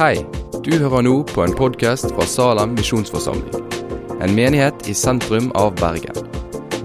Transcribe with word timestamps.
Hei, 0.00 0.22
du 0.64 0.70
hører 0.80 1.02
nå 1.04 1.10
på 1.28 1.42
en 1.44 1.52
podkast 1.52 2.06
fra 2.14 2.24
Salem 2.24 2.70
misjonsforsamling. 2.72 3.66
En 4.24 4.32
menighet 4.32 4.86
i 4.88 4.94
sentrum 4.96 5.50
av 5.60 5.74
Bergen. 5.76 6.16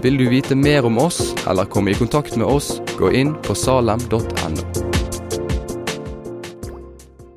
Vil 0.04 0.18
du 0.20 0.26
vite 0.28 0.52
mer 0.52 0.84
om 0.84 1.00
oss 1.00 1.30
eller 1.48 1.64
komme 1.64 1.94
i 1.94 1.96
kontakt 1.96 2.36
med 2.36 2.44
oss, 2.44 2.74
gå 2.98 3.08
inn 3.16 3.32
på 3.46 3.56
salem.no. 3.56 4.20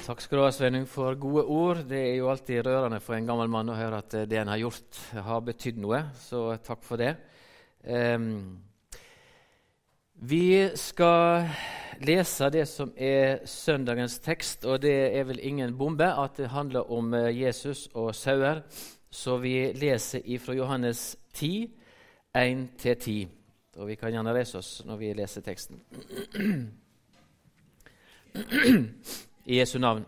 Takk 0.03 0.19
skal 0.25 0.35
du 0.35 0.43
ha, 0.43 0.51
Sveinung, 0.51 0.83
for 0.83 1.15
gode 1.15 1.47
ord. 1.47 1.85
Det 1.87 2.03
er 2.09 2.15
jo 2.17 2.27
alltid 2.33 2.67
rørende 2.67 2.99
for 2.99 3.15
en 3.15 3.31
gammel 3.31 3.47
mann 3.55 3.71
å 3.71 3.79
høre 3.79 4.03
at 4.03 4.19
det 4.27 4.43
en 4.43 4.51
har 4.51 4.59
gjort, 4.59 5.03
har 5.31 5.47
betydd 5.47 5.79
noe, 5.79 6.09
så 6.27 6.49
takk 6.59 6.83
for 6.83 6.99
det. 6.99 7.15
Um, 7.87 8.59
vi 10.27 10.75
skal 10.75 11.47
lese 12.05 12.49
det 12.53 12.65
som 12.69 12.91
er 12.95 13.45
søndagens 13.47 14.19
tekst, 14.23 14.65
og 14.65 14.81
det 14.81 15.17
er 15.17 15.23
vel 15.27 15.39
ingen 15.43 15.77
bombe 15.77 16.07
at 16.07 16.37
det 16.37 16.49
handler 16.53 16.91
om 16.91 17.13
eh, 17.13 17.41
Jesus 17.41 17.87
og 17.93 18.15
sauer. 18.15 18.61
Så 19.11 19.37
vi 19.41 19.71
leser 19.73 20.21
ifra 20.25 20.53
Johannes 20.53 21.17
10, 21.33 21.69
1-10. 22.37 23.27
Og 23.79 23.87
vi 23.87 23.95
kan 23.95 24.11
gjerne 24.13 24.33
reise 24.35 24.59
oss 24.59 24.83
når 24.85 24.97
vi 25.01 25.13
leser 25.17 25.41
teksten. 25.41 25.81
I 29.45 29.59
Jesu 29.59 29.79
navn. 29.79 30.05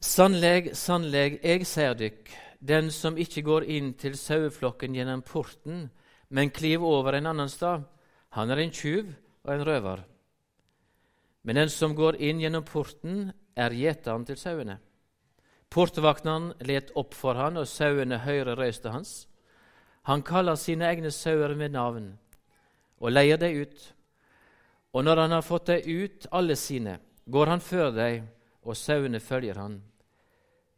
Sannleg, 0.00 0.70
sannleg, 0.76 1.38
eg 1.42 1.64
sier 1.66 1.96
dykk, 1.98 2.30
den 2.60 2.90
som 2.94 3.16
ikke 3.18 3.42
går 3.44 3.66
inn 3.72 3.94
til 3.98 4.16
saueflokken 4.16 4.94
gjennom 4.96 5.22
porten, 5.26 5.88
men 6.28 6.52
kliv 6.54 6.84
over 6.84 7.16
en 7.16 7.32
annen 7.32 7.50
stad, 7.50 7.84
han 8.36 8.50
er 8.50 8.62
en 8.62 8.74
tjuv 8.74 9.08
og 9.44 9.54
en 9.54 9.64
røver. 9.66 10.04
Men 11.46 11.60
den 11.60 11.70
som 11.70 11.94
går 11.94 12.18
inn 12.18 12.40
gjennom 12.42 12.64
porten, 12.66 13.30
er 13.56 13.72
gjeteren 13.72 14.26
til 14.26 14.36
sauene. 14.36 14.80
Portvaktene 15.70 16.56
let 16.66 16.90
opp 16.98 17.14
for 17.14 17.38
han, 17.38 17.56
og 17.56 17.68
sauene 17.70 18.18
hører 18.24 18.58
røysta 18.58 18.90
hans. 18.90 19.28
Han 20.10 20.22
kaller 20.26 20.58
sine 20.58 20.86
egne 20.90 21.10
sauer 21.14 21.54
med 21.54 21.72
navn 21.74 22.12
og 22.98 23.12
leier 23.12 23.38
dem 23.38 23.62
ut. 23.62 23.92
Og 24.94 25.04
når 25.04 25.22
han 25.22 25.34
har 25.36 25.44
fått 25.44 25.66
dem 25.70 26.02
ut, 26.02 26.26
alle 26.32 26.56
sine, 26.56 26.98
går 27.26 27.52
han 27.52 27.60
før 27.60 27.90
dem, 27.92 28.28
og 28.62 28.76
sauene 28.76 29.20
følger 29.20 29.58
han. 29.60 29.80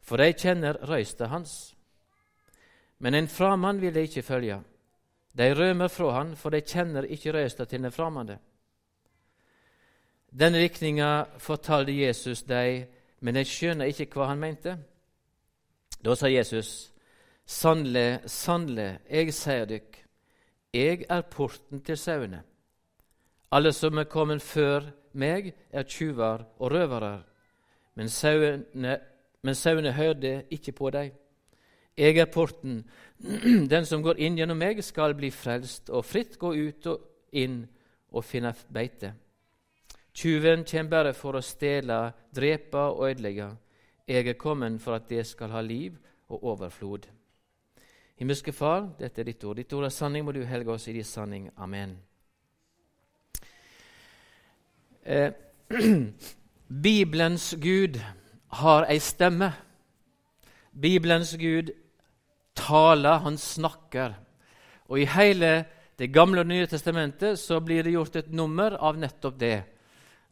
For 0.01 0.21
de 0.21 0.33
kjenner 0.33 0.81
røysta 0.89 1.29
hans. 1.31 1.53
Men 2.99 3.15
en 3.15 3.29
framann 3.31 3.79
vil 3.81 3.93
de 3.93 4.03
ikke 4.05 4.25
følge. 4.25 4.59
De 5.33 5.49
rømmer 5.55 5.87
fra 5.87 6.11
han, 6.17 6.35
for 6.35 6.51
de 6.51 6.61
kjenner 6.61 7.07
ikke 7.07 7.33
røysta 7.33 7.65
til 7.65 7.85
den 7.85 7.95
framande. 7.95 8.39
Denne 10.31 10.61
likninga 10.61 11.25
fortalte 11.37 11.91
Jesus 11.91 12.43
dem, 12.43 12.85
men 13.19 13.35
de 13.35 13.43
skjønner 13.45 13.89
ikke 13.89 14.13
hva 14.13 14.29
han 14.29 14.39
mente. 14.39 14.75
Da 16.05 16.15
sa 16.15 16.29
Jesus, 16.29 16.91
sannelig, 17.45 18.21
sannelig, 18.29 18.99
jeg 19.09 19.33
sier 19.33 19.65
dykk, 19.67 19.97
jeg 20.73 21.05
er 21.09 21.25
porten 21.31 21.81
til 21.81 21.97
sauene. 21.97 22.43
Alle 23.51 23.73
som 23.73 23.97
er 23.97 24.05
kommet 24.05 24.45
før 24.45 24.91
meg, 25.17 25.53
er 25.71 25.83
tjuver 25.89 26.45
og 26.59 26.71
røvere, 26.71 27.23
men 27.97 28.09
sauene, 28.09 28.99
men 29.41 29.55
sauene 29.55 29.91
hørte 29.97 30.43
ikke 30.51 30.71
på 30.77 30.89
dem. 30.93 31.11
Jeg 31.97 32.17
er 32.17 32.25
porten. 32.31 32.83
Den 33.73 33.85
som 33.85 34.03
går 34.03 34.21
inn 34.23 34.37
gjennom 34.37 34.59
meg, 34.61 34.79
skal 34.83 35.17
bli 35.17 35.31
frelst 35.35 35.89
og 35.89 36.05
fritt 36.07 36.37
gå 36.39 36.53
ut 36.53 36.87
og 36.87 37.01
inn 37.35 37.65
og 38.15 38.23
finne 38.23 38.53
beite. 38.71 39.11
Tjuven 40.19 40.65
kommer 40.67 40.89
bare 40.91 41.11
for 41.15 41.37
å 41.39 41.39
stjele, 41.39 41.97
drepe 42.35 42.81
og 42.91 43.05
ødelegge. 43.07 43.45
Jeg 44.03 44.27
er 44.27 44.35
kommet 44.35 44.81
for 44.83 44.97
at 44.97 45.05
det 45.07 45.21
skal 45.23 45.53
ha 45.55 45.61
liv 45.63 45.95
og 46.27 46.43
overflod. 46.43 47.05
Himmelske 48.19 48.51
Far, 48.51 48.89
dette 48.99 49.23
er 49.23 49.29
ditt 49.29 49.45
ord. 49.47 49.61
Ditt 49.61 49.71
ord 49.77 49.87
er 49.87 49.95
sanning, 49.95 50.25
må 50.27 50.35
du 50.35 50.41
helge 50.43 50.75
oss 50.75 50.89
i 50.91 50.97
din 50.97 51.07
sanning. 51.07 51.47
Amen. 51.55 51.95
Eh, 55.07 55.31
Bibelens 56.89 57.53
Gud 57.55 58.03
har 58.59 58.91
ei 58.91 58.99
stemme. 58.99 59.53
Bibelens 60.75 61.37
Gud 61.39 61.71
taler, 62.59 63.23
han 63.23 63.39
snakker. 63.39 64.19
Og 64.91 64.99
i 64.99 65.07
hele 65.15 65.65
Det 65.99 66.13
gamle 66.15 66.39
og 66.39 66.47
nye 66.47 66.67
testamentet 66.67 67.35
så 67.39 67.57
blir 67.59 67.83
det 67.83 67.91
gjort 67.91 68.15
et 68.15 68.29
nummer 68.31 68.71
av 68.79 68.95
nettopp 68.95 69.35
det 69.39 69.57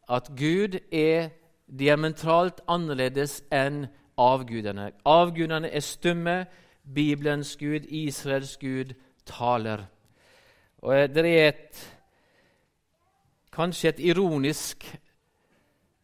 at 0.08 0.30
Gud 0.36 0.78
er 0.92 1.30
diametralt 1.68 2.62
annerledes 2.68 3.42
enn 3.52 3.86
avgudene. 4.18 4.92
Avgudene 5.04 5.70
er 5.70 5.84
stumme. 5.84 6.38
Bibelens 6.88 7.56
Gud, 7.60 7.84
Israels 7.92 8.56
Gud, 8.56 8.94
taler. 9.26 9.84
Og 10.78 10.94
eh, 10.96 11.08
Det 11.08 11.24
er 11.26 11.48
et, 11.48 11.82
kanskje 13.52 13.88
et 13.88 14.00
ironisk 14.00 14.86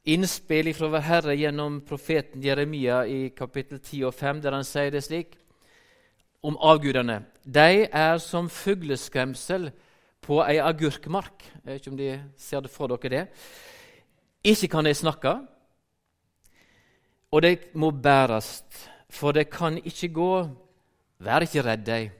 innspill 0.04 0.74
fra 0.76 0.90
vår 0.92 1.06
Herre 1.06 1.36
gjennom 1.38 1.80
profeten 1.88 2.44
Jeremia 2.44 3.04
i 3.08 3.30
kapittel 3.36 3.80
10 3.80 4.04
og 4.10 4.14
5, 4.14 4.42
der 4.42 4.58
han 4.58 4.66
sier 4.68 4.92
det 4.92 5.04
slik 5.06 5.38
om 6.44 6.58
avgudene. 6.60 7.22
De 7.44 7.86
er 7.88 8.18
som 8.20 8.50
fugleskremsel 8.52 9.70
på 10.24 10.42
ei 10.44 10.58
agurkmark. 10.60 11.46
Jeg 11.54 11.64
vet 11.64 11.80
ikke 11.80 11.94
om 11.94 11.96
de 11.96 12.10
ser 12.36 12.60
det 12.60 12.72
for 12.72 12.92
dere 12.92 13.14
det. 13.14 13.24
Ikke 14.44 14.68
kan 14.68 14.84
de 14.84 14.94
snakke, 14.94 15.38
og 17.32 17.42
de 17.42 17.56
må 17.74 17.90
bæres, 17.90 18.64
for 19.10 19.32
det 19.32 19.50
kan 19.50 19.78
ikke 19.84 20.08
gå. 20.14 20.32
Vær 21.18 21.46
ikke 21.46 21.62
redd 21.62 21.86
dem. 21.86 22.10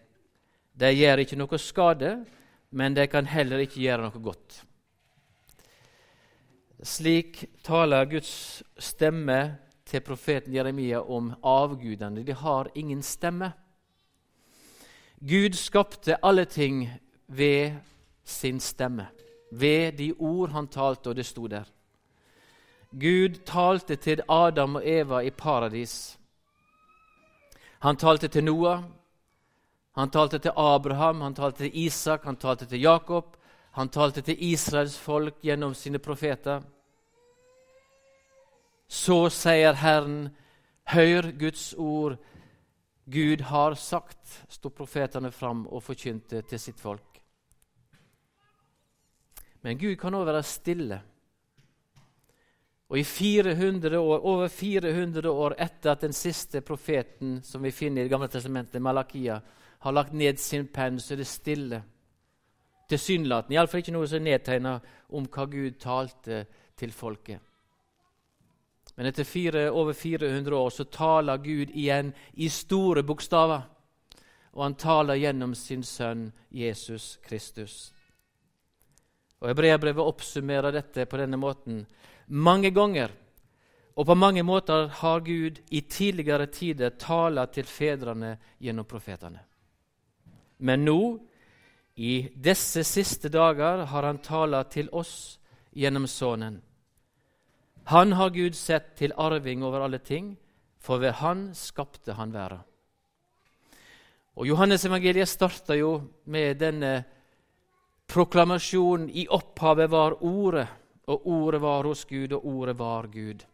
De 0.81 0.91
gjør 0.91 1.23
ikke 1.23 1.37
noe 1.39 1.59
skade, 1.59 2.15
men 2.71 2.97
de 2.97 3.07
kan 3.07 3.27
heller 3.27 3.63
ikke 3.63 3.83
gjøre 3.83 4.09
noe 4.09 4.23
godt. 4.23 4.63
Slik 6.85 7.45
taler 7.65 8.09
Guds 8.11 8.63
stemme 8.79 9.39
til 9.87 10.03
profeten 10.03 10.55
Jeremia 10.55 11.01
om 11.01 11.31
avgudene. 11.43 12.25
De 12.25 12.35
har 12.35 12.73
ingen 12.75 13.03
stemme. 13.03 13.53
Gud 15.21 15.55
skapte 15.57 16.19
alle 16.25 16.45
ting 16.45 16.89
ved 17.29 17.79
sin 18.25 18.61
stemme, 18.61 19.07
ved 19.53 19.93
de 19.93 20.13
ord 20.19 20.51
han 20.51 20.69
talte, 20.69 21.09
og 21.11 21.17
det 21.17 21.27
sto 21.27 21.47
der. 21.47 21.74
Gud 23.01 23.41
talte 23.47 23.97
til 23.97 24.23
Adam 24.29 24.77
og 24.77 24.87
Eva 24.87 25.21
i 25.21 25.31
paradis. 25.31 26.19
Han 27.81 27.97
talte 27.97 28.29
til 28.29 28.45
Noah, 28.45 28.85
han 29.95 30.11
talte 30.11 30.39
til 30.39 30.53
Abraham, 30.57 31.21
han 31.21 31.35
talte 31.35 31.65
til 31.65 31.77
Isak, 31.87 32.25
han 32.25 32.37
talte 32.37 32.67
til 32.67 32.81
Jakob. 32.81 33.37
Han 33.75 33.89
talte 33.89 34.23
til 34.23 34.37
Israels 34.39 34.99
folk 34.99 35.41
gjennom 35.43 35.75
sine 35.75 35.99
profeter. 35.99 36.63
Så 38.89 39.29
sier 39.35 39.75
Herren, 39.75 40.29
hør 40.95 41.31
Guds 41.39 41.73
ord. 41.79 42.19
Gud 43.11 43.43
har 43.43 43.75
sagt, 43.75 44.45
sto 44.49 44.71
profetene 44.71 45.31
fram 45.35 45.67
og 45.67 45.83
forkynte 45.83 46.43
til 46.43 46.61
sitt 46.61 46.79
folk. 46.81 47.19
Men 49.63 49.79
Gud 49.79 49.97
kan 49.99 50.15
òg 50.15 50.27
være 50.27 50.43
stille. 50.47 51.01
Og 52.89 52.99
i 52.99 53.05
400 53.05 53.99
år, 53.99 54.27
over 54.27 54.49
400 54.49 55.31
år 55.31 55.55
etter 55.59 55.95
at 55.95 56.05
den 56.05 56.13
siste 56.13 56.61
profeten 56.61 57.39
som 57.43 57.63
vi 57.63 57.73
finner 57.73 58.03
i 58.03 58.05
Det 58.05 58.13
gamle 58.13 58.29
testamentet, 58.29 58.83
Malakia, 58.83 59.41
har 59.79 59.93
lagt 59.93 60.13
ned 60.13 60.39
sin 60.39 60.67
penn, 60.67 61.01
så 61.01 61.15
er 61.15 61.23
det 61.23 61.27
stille. 61.29 61.83
Tilsynelatende. 62.89 63.57
Iallfall 63.57 63.81
ikke 63.81 63.97
noe 63.97 64.09
som 64.09 64.21
er 64.21 64.29
nedtegna 64.29 64.79
om 65.17 65.27
hva 65.33 65.47
Gud 65.49 65.81
talte 65.81 66.45
til 66.77 66.93
folket. 66.93 67.41
Men 68.95 69.09
etter 69.11 69.25
fire, 69.25 69.71
over 69.71 69.93
400 69.93 70.57
år 70.57 70.71
så 70.71 70.85
taler 70.85 71.43
Gud 71.43 71.73
igjen 71.75 72.13
i 72.35 72.49
store 72.49 73.03
bokstaver. 73.03 73.65
Og 74.55 74.63
han 74.63 74.77
taler 74.79 75.19
gjennom 75.19 75.55
sin 75.59 75.83
sønn 75.83 76.29
Jesus 76.51 77.17
Kristus. 77.25 77.91
Og 79.43 79.51
Hebreabrevet 79.51 80.05
oppsummerer 80.05 80.73
dette 80.73 81.09
på 81.11 81.19
denne 81.19 81.41
måten 81.41 81.83
mange 82.27 82.71
ganger. 82.71 83.11
Og 83.95 84.07
på 84.07 84.15
mange 84.15 84.43
måter 84.43 84.89
har 84.89 85.21
Gud 85.21 85.61
i 85.71 85.81
tidligere 85.81 86.47
tider 86.47 86.97
talt 86.99 87.53
til 87.55 87.65
fedrene 87.65 88.37
gjennom 88.59 88.87
profetene. 88.91 89.39
Men 90.59 90.85
nå, 90.85 90.99
i 91.95 92.29
disse 92.35 92.83
siste 92.85 93.31
dager, 93.31 93.85
har 93.87 94.03
han 94.03 94.19
talt 94.19 94.73
til 94.75 94.89
oss 94.93 95.39
gjennom 95.75 96.07
Sønnen. 96.11 96.61
Han 97.85 98.13
har 98.13 98.33
Gud 98.35 98.57
sett 98.57 98.95
til 98.97 99.13
arving 99.17 99.63
over 99.63 99.85
alle 99.85 99.99
ting, 99.99 100.37
for 100.81 100.99
ved 100.99 101.13
Han 101.21 101.51
skapte 101.55 102.13
han 102.13 102.33
verden. 102.33 102.65
Og 104.37 104.49
Johannes 104.49 104.85
evangeliet 104.85 105.29
starta 105.29 105.77
jo 105.79 106.01
med 106.25 106.59
denne 106.59 107.05
proklamasjonen 108.09 109.09
'I 109.09 109.27
opphavet 109.31 109.91
var 109.91 110.23
Ordet' 110.23 110.84
og 111.07 111.27
ordet 111.27 111.61
var 111.61 111.85
hos 111.85 112.05
Gud, 112.05 112.33
og 112.33 112.47
ordet 112.47 112.79
var 112.79 113.07
Gud. 113.07 113.45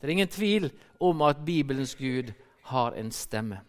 Det 0.00 0.08
er 0.08 0.08
ingen 0.08 0.28
tvil 0.28 0.70
om 1.00 1.22
at 1.22 1.44
Bibelens 1.44 1.94
Gud 1.94 2.32
har 2.62 2.92
en 2.92 3.12
stemme. 3.12 3.60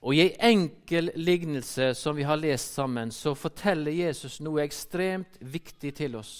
Og 0.00 0.14
I 0.14 0.20
en 0.20 0.40
enkel 0.40 1.10
lignelse 1.16 1.94
som 1.94 2.16
vi 2.16 2.22
har 2.22 2.36
lest 2.36 2.74
sammen, 2.74 3.10
så 3.10 3.34
forteller 3.34 3.92
Jesus 3.92 4.40
noe 4.40 4.62
ekstremt 4.62 5.38
viktig 5.40 5.94
til 5.94 6.16
oss 6.16 6.34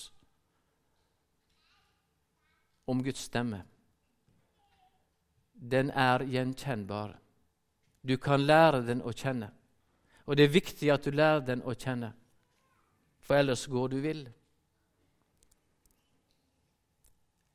om 2.86 3.02
Guds 3.02 3.24
stemme. 3.26 3.64
Den 5.54 5.90
er 5.90 6.22
gjenkjennbar. 6.22 7.16
Du 8.06 8.16
kan 8.16 8.44
lære 8.46 8.84
den 8.86 9.02
å 9.02 9.10
kjenne. 9.10 9.50
Og 10.26 10.36
det 10.36 10.46
er 10.46 10.54
viktig 10.54 10.90
at 10.92 11.06
du 11.06 11.10
lærer 11.10 11.42
den 11.46 11.62
å 11.66 11.74
kjenne, 11.74 12.12
for 13.26 13.34
ellers 13.34 13.66
går 13.66 13.88
du 13.88 13.96
vill. 14.00 14.22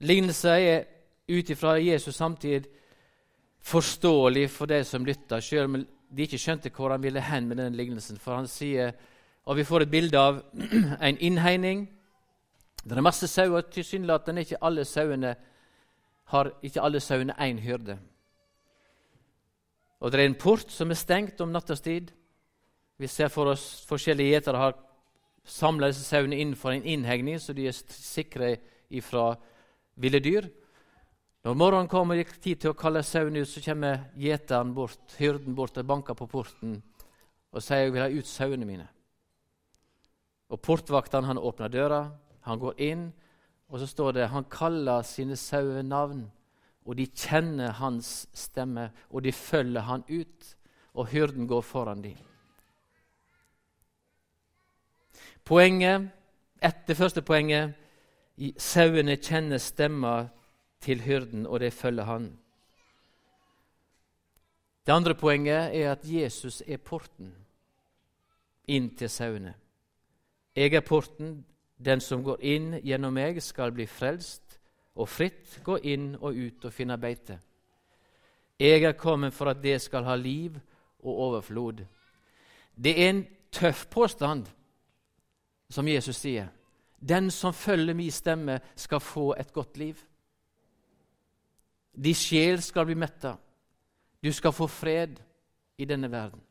Lignelser 0.02 0.58
er 0.60 0.84
ut 1.32 1.50
ifra 1.50 1.78
Jesus 1.80 2.16
samtid 2.16 2.68
forståelig 3.62 4.50
for 4.50 4.66
de 4.66 4.84
som 4.84 5.06
lytter, 5.06 5.40
selv 5.40 5.70
om 5.70 5.78
de 6.12 6.26
ikke 6.26 6.40
skjønte 6.42 6.72
hvor 6.76 6.92
han 6.92 7.04
ville 7.04 7.22
hen 7.22 7.48
med 7.48 7.62
den 7.62 7.78
lignelsen. 7.78 8.18
For 8.20 8.36
han 8.36 8.48
sier, 8.48 8.92
og 9.46 9.58
Vi 9.58 9.64
får 9.64 9.82
et 9.82 9.92
bilde 9.92 10.18
av 10.18 10.42
en 11.08 11.18
innhegning. 11.18 11.90
Det 12.84 12.98
er 12.98 13.02
masse 13.02 13.28
sauer. 13.28 13.62
Tilsynelatende 13.62 14.42
ikke 14.42 14.62
alle 14.62 14.86
sauene 14.86 15.36
har 16.26 16.52
ikke 16.64 16.82
alle 16.82 17.00
sauene 17.00 17.34
én 17.34 17.60
hyrde. 17.60 17.98
Og 20.00 20.12
det 20.12 20.20
er 20.20 20.26
en 20.26 20.36
port 20.36 20.72
som 20.72 20.90
er 20.90 20.98
stengt 20.98 21.42
om 21.42 21.50
nattestid. 21.50 22.12
Vi 22.98 23.08
ser 23.08 23.28
for 23.28 23.54
oss 23.54 23.86
forskjellige 23.90 24.30
gjetere 24.30 24.58
har 24.58 24.78
samla 25.52 25.92
disse 25.92 26.08
sauene 26.08 26.40
innenfor 26.40 26.76
en 26.76 26.88
innhegning, 26.88 27.40
så 27.40 27.54
de 27.54 27.68
er 27.68 27.76
sikre 27.76 28.56
ifra 28.92 29.34
ville 30.00 30.22
dyr. 30.24 30.48
Når 31.44 31.58
morgenen 31.58 31.90
kommer 31.90 32.20
det 32.20 32.30
tid 32.40 32.62
til 32.62 32.72
å 32.72 32.78
kalle 32.78 33.02
sauene 33.04 33.42
ut, 33.42 33.50
så 33.50 33.64
kommer 33.66 34.08
gjeteren 34.20 34.76
bort, 34.78 35.18
hyrden 35.18 35.58
bort 35.58 35.80
og 35.82 35.90
banker 35.90 36.18
på 36.18 36.30
porten 36.30 36.80
og 37.52 37.64
sier 37.64 37.86
jeg 37.86 37.94
vil 37.96 38.04
ha 38.06 38.12
ut 38.12 38.30
sauene 38.30 38.68
mine. 38.68 38.88
Og 40.52 40.60
Portvakten 40.64 41.28
han 41.28 41.40
åpner 41.40 41.72
døra, 41.72 42.02
han 42.48 42.60
går 42.60 42.80
inn, 42.84 43.10
og 43.72 43.80
så 43.80 43.88
står 43.88 44.16
det 44.16 44.32
han 44.32 44.48
kaller 44.52 45.04
sine 45.08 45.38
sauer 45.40 45.84
navn. 45.84 46.26
Og 46.88 46.98
de 46.98 47.06
kjenner 47.08 47.76
hans 47.78 48.26
stemme, 48.36 48.90
og 49.12 49.24
de 49.24 49.32
følger 49.36 49.86
han 49.88 50.04
ut. 50.10 50.56
Og 50.98 51.08
hyrden 51.12 51.48
går 51.48 51.62
foran 51.64 52.02
dem. 52.04 52.18
Poenget, 55.46 56.10
etter 56.62 56.96
første 56.96 57.22
poenget 57.22 57.74
Sauene 58.58 59.18
kjenner 59.22 59.60
stemma 59.62 60.30
til 60.82 61.02
hyrden, 61.02 61.46
og 61.46 61.60
det 61.60 61.74
følger 61.74 62.04
han. 62.04 62.32
Det 64.86 64.92
andre 64.92 65.16
poenget 65.16 65.78
er 65.78 65.92
at 65.92 66.00
Jesus 66.04 66.64
er 66.68 66.78
porten 66.78 67.36
inn 68.68 68.90
til 68.98 69.10
sauene. 69.10 69.54
Jeg 70.56 70.74
er 70.74 70.82
porten. 70.82 71.46
Den 71.82 72.02
som 72.02 72.22
går 72.22 72.38
inn 72.46 72.74
gjennom 72.86 73.16
meg, 73.18 73.40
skal 73.42 73.72
bli 73.74 73.88
frelst 73.90 74.60
og 74.94 75.08
fritt 75.10 75.56
gå 75.66 75.80
inn 75.82 76.12
og 76.20 76.38
ut 76.38 76.66
og 76.68 76.74
finne 76.74 76.98
beite. 77.02 77.40
Jeg 78.60 78.84
er 78.86 78.94
kommet 78.94 79.34
for 79.34 79.50
at 79.50 79.64
det 79.64 79.80
skal 79.82 80.06
ha 80.06 80.16
liv 80.16 80.60
og 81.02 81.24
overflod. 81.26 81.82
Det 82.78 82.94
er 82.94 83.10
en 83.10 83.24
tøff 83.52 83.88
påstand, 83.90 84.46
som 85.72 85.88
Jesus 85.88 86.16
sier. 86.16 86.48
Den 87.00 87.32
som 87.32 87.54
følger 87.54 87.94
min 87.94 88.12
stemme, 88.12 88.60
skal 88.76 89.00
få 89.00 89.34
et 89.40 89.54
godt 89.54 89.78
liv. 89.78 89.96
Din 92.04 92.16
sjel 92.16 92.62
skal 92.62 92.86
bli 92.86 92.96
metta. 92.96 93.36
Du 94.24 94.32
skal 94.32 94.52
få 94.52 94.68
fred 94.68 95.18
i 95.78 95.86
denne 95.86 96.12
verden. 96.12 96.42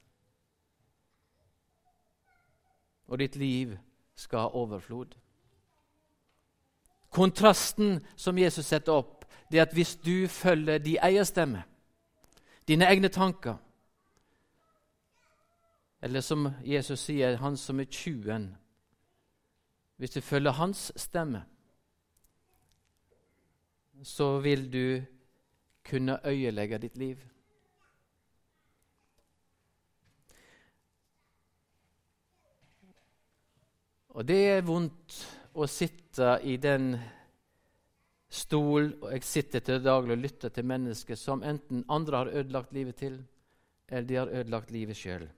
Og 3.06 3.18
ditt 3.18 3.36
liv 3.36 3.76
skal 4.14 4.38
ha 4.38 4.46
overflod. 4.46 5.14
Kontrasten 7.10 8.06
som 8.16 8.38
Jesus 8.38 8.66
setter 8.66 8.92
opp, 8.92 9.24
det 9.50 9.58
er 9.58 9.66
at 9.66 9.74
hvis 9.74 9.96
du 9.96 10.28
følger 10.28 10.78
din 10.78 10.98
egen 11.02 11.24
stemme, 11.24 11.62
dine 12.68 12.86
egne 12.86 13.08
tanker 13.08 13.56
Eller 16.02 16.20
som 16.20 16.48
Jesus 16.64 17.00
sier, 17.00 17.36
han 17.36 17.56
som 17.56 17.80
er 17.80 17.84
tjuen 17.84 18.54
Hvis 20.00 20.10
du 20.10 20.20
følger 20.24 20.50
hans 20.56 20.92
stemme, 20.96 21.42
så 24.02 24.38
vil 24.40 24.62
du 24.72 25.02
kunne 25.84 26.14
øyelegge 26.24 26.78
ditt 26.78 26.96
liv. 26.96 27.18
Og 34.08 34.24
det 34.24 34.38
er 34.48 34.64
vondt 34.64 35.18
å 35.52 35.68
sitte 35.68 36.38
i 36.48 36.56
den 36.56 36.94
stol 38.30 38.94
og 39.02 39.12
Jeg 39.12 39.26
sitter 39.26 39.60
til 39.66 39.84
daglig 39.84 40.16
og 40.16 40.24
lytter 40.24 40.48
til 40.54 40.64
mennesker 40.64 41.20
som 41.20 41.44
enten 41.44 41.84
andre 41.90 42.22
har 42.22 42.32
ødelagt 42.40 42.72
livet 42.72 42.96
til, 42.96 43.20
eller 43.88 44.08
de 44.08 44.18
har 44.22 44.32
ødelagt 44.32 44.70
livet 44.70 44.96
sjøl. 44.96 45.28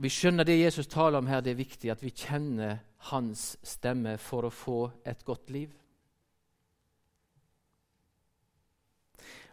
Vi 0.00 0.08
skjønner 0.08 0.44
det 0.48 0.56
Jesus 0.56 0.86
taler 0.86 1.18
om 1.18 1.26
her, 1.28 1.42
det 1.44 1.50
er 1.50 1.60
viktig 1.60 1.90
at 1.92 2.02
vi 2.02 2.10
kjenner 2.16 2.78
hans 3.10 3.58
stemme 3.62 4.16
for 4.18 4.48
å 4.48 4.52
få 4.54 4.78
et 5.04 5.24
godt 5.24 5.50
liv. 5.52 5.74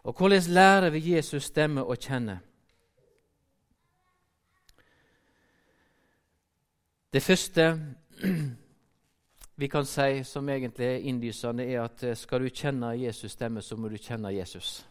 Og 0.08 0.16
hvordan 0.16 0.48
lærer 0.48 0.90
vi 0.94 1.12
Jesus 1.12 1.50
stemme 1.50 1.84
å 1.84 1.96
kjenne? 2.00 2.38
Det 7.12 7.22
første 7.22 7.68
vi 9.56 9.68
kan 9.68 9.84
si 9.84 10.24
som 10.24 10.48
egentlig 10.48 10.86
er 10.86 11.08
innlysende, 11.10 11.64
er 11.66 11.82
at 11.82 12.02
eh, 12.02 12.16
skal 12.16 12.40
du 12.40 12.48
kjenne 12.48 12.94
Jesus 12.96 13.32
stemme, 13.32 13.62
så 13.62 13.76
må 13.76 13.88
du 13.88 13.96
kjenne 13.96 14.32
Jesus. 14.32 14.86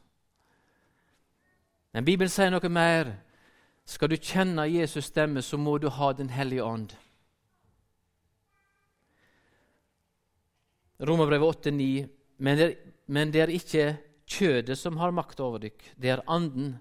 Men 1.93 2.05
Bibelen 2.05 2.29
sier 2.29 2.51
noe 2.53 2.69
mer. 2.69 3.15
Skal 3.87 4.11
du 4.11 4.17
kjenne 4.19 4.65
Jesus 4.67 5.07
stemme, 5.07 5.41
så 5.41 5.57
må 5.57 5.77
du 5.79 5.87
ha 5.89 6.11
Den 6.13 6.29
hellige 6.29 6.63
ånd. 6.63 6.91
Romerbrevet 10.99 11.67
8,9.: 11.67 12.07
men, 12.37 12.75
men 13.05 13.31
det 13.31 13.41
er 13.41 13.53
ikke 13.53 13.97
kjødet 14.27 14.77
som 14.77 14.97
har 14.97 15.11
makt 15.11 15.39
over 15.39 15.61
dykk, 15.61 15.93
det 15.95 16.09
er 16.09 16.25
anden. 16.27 16.79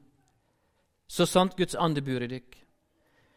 Så 1.06 1.26
sant 1.26 1.56
Guds 1.56 1.74
ande 1.74 2.02
bor 2.02 2.22
i 2.22 2.30
dykk. 2.30 2.56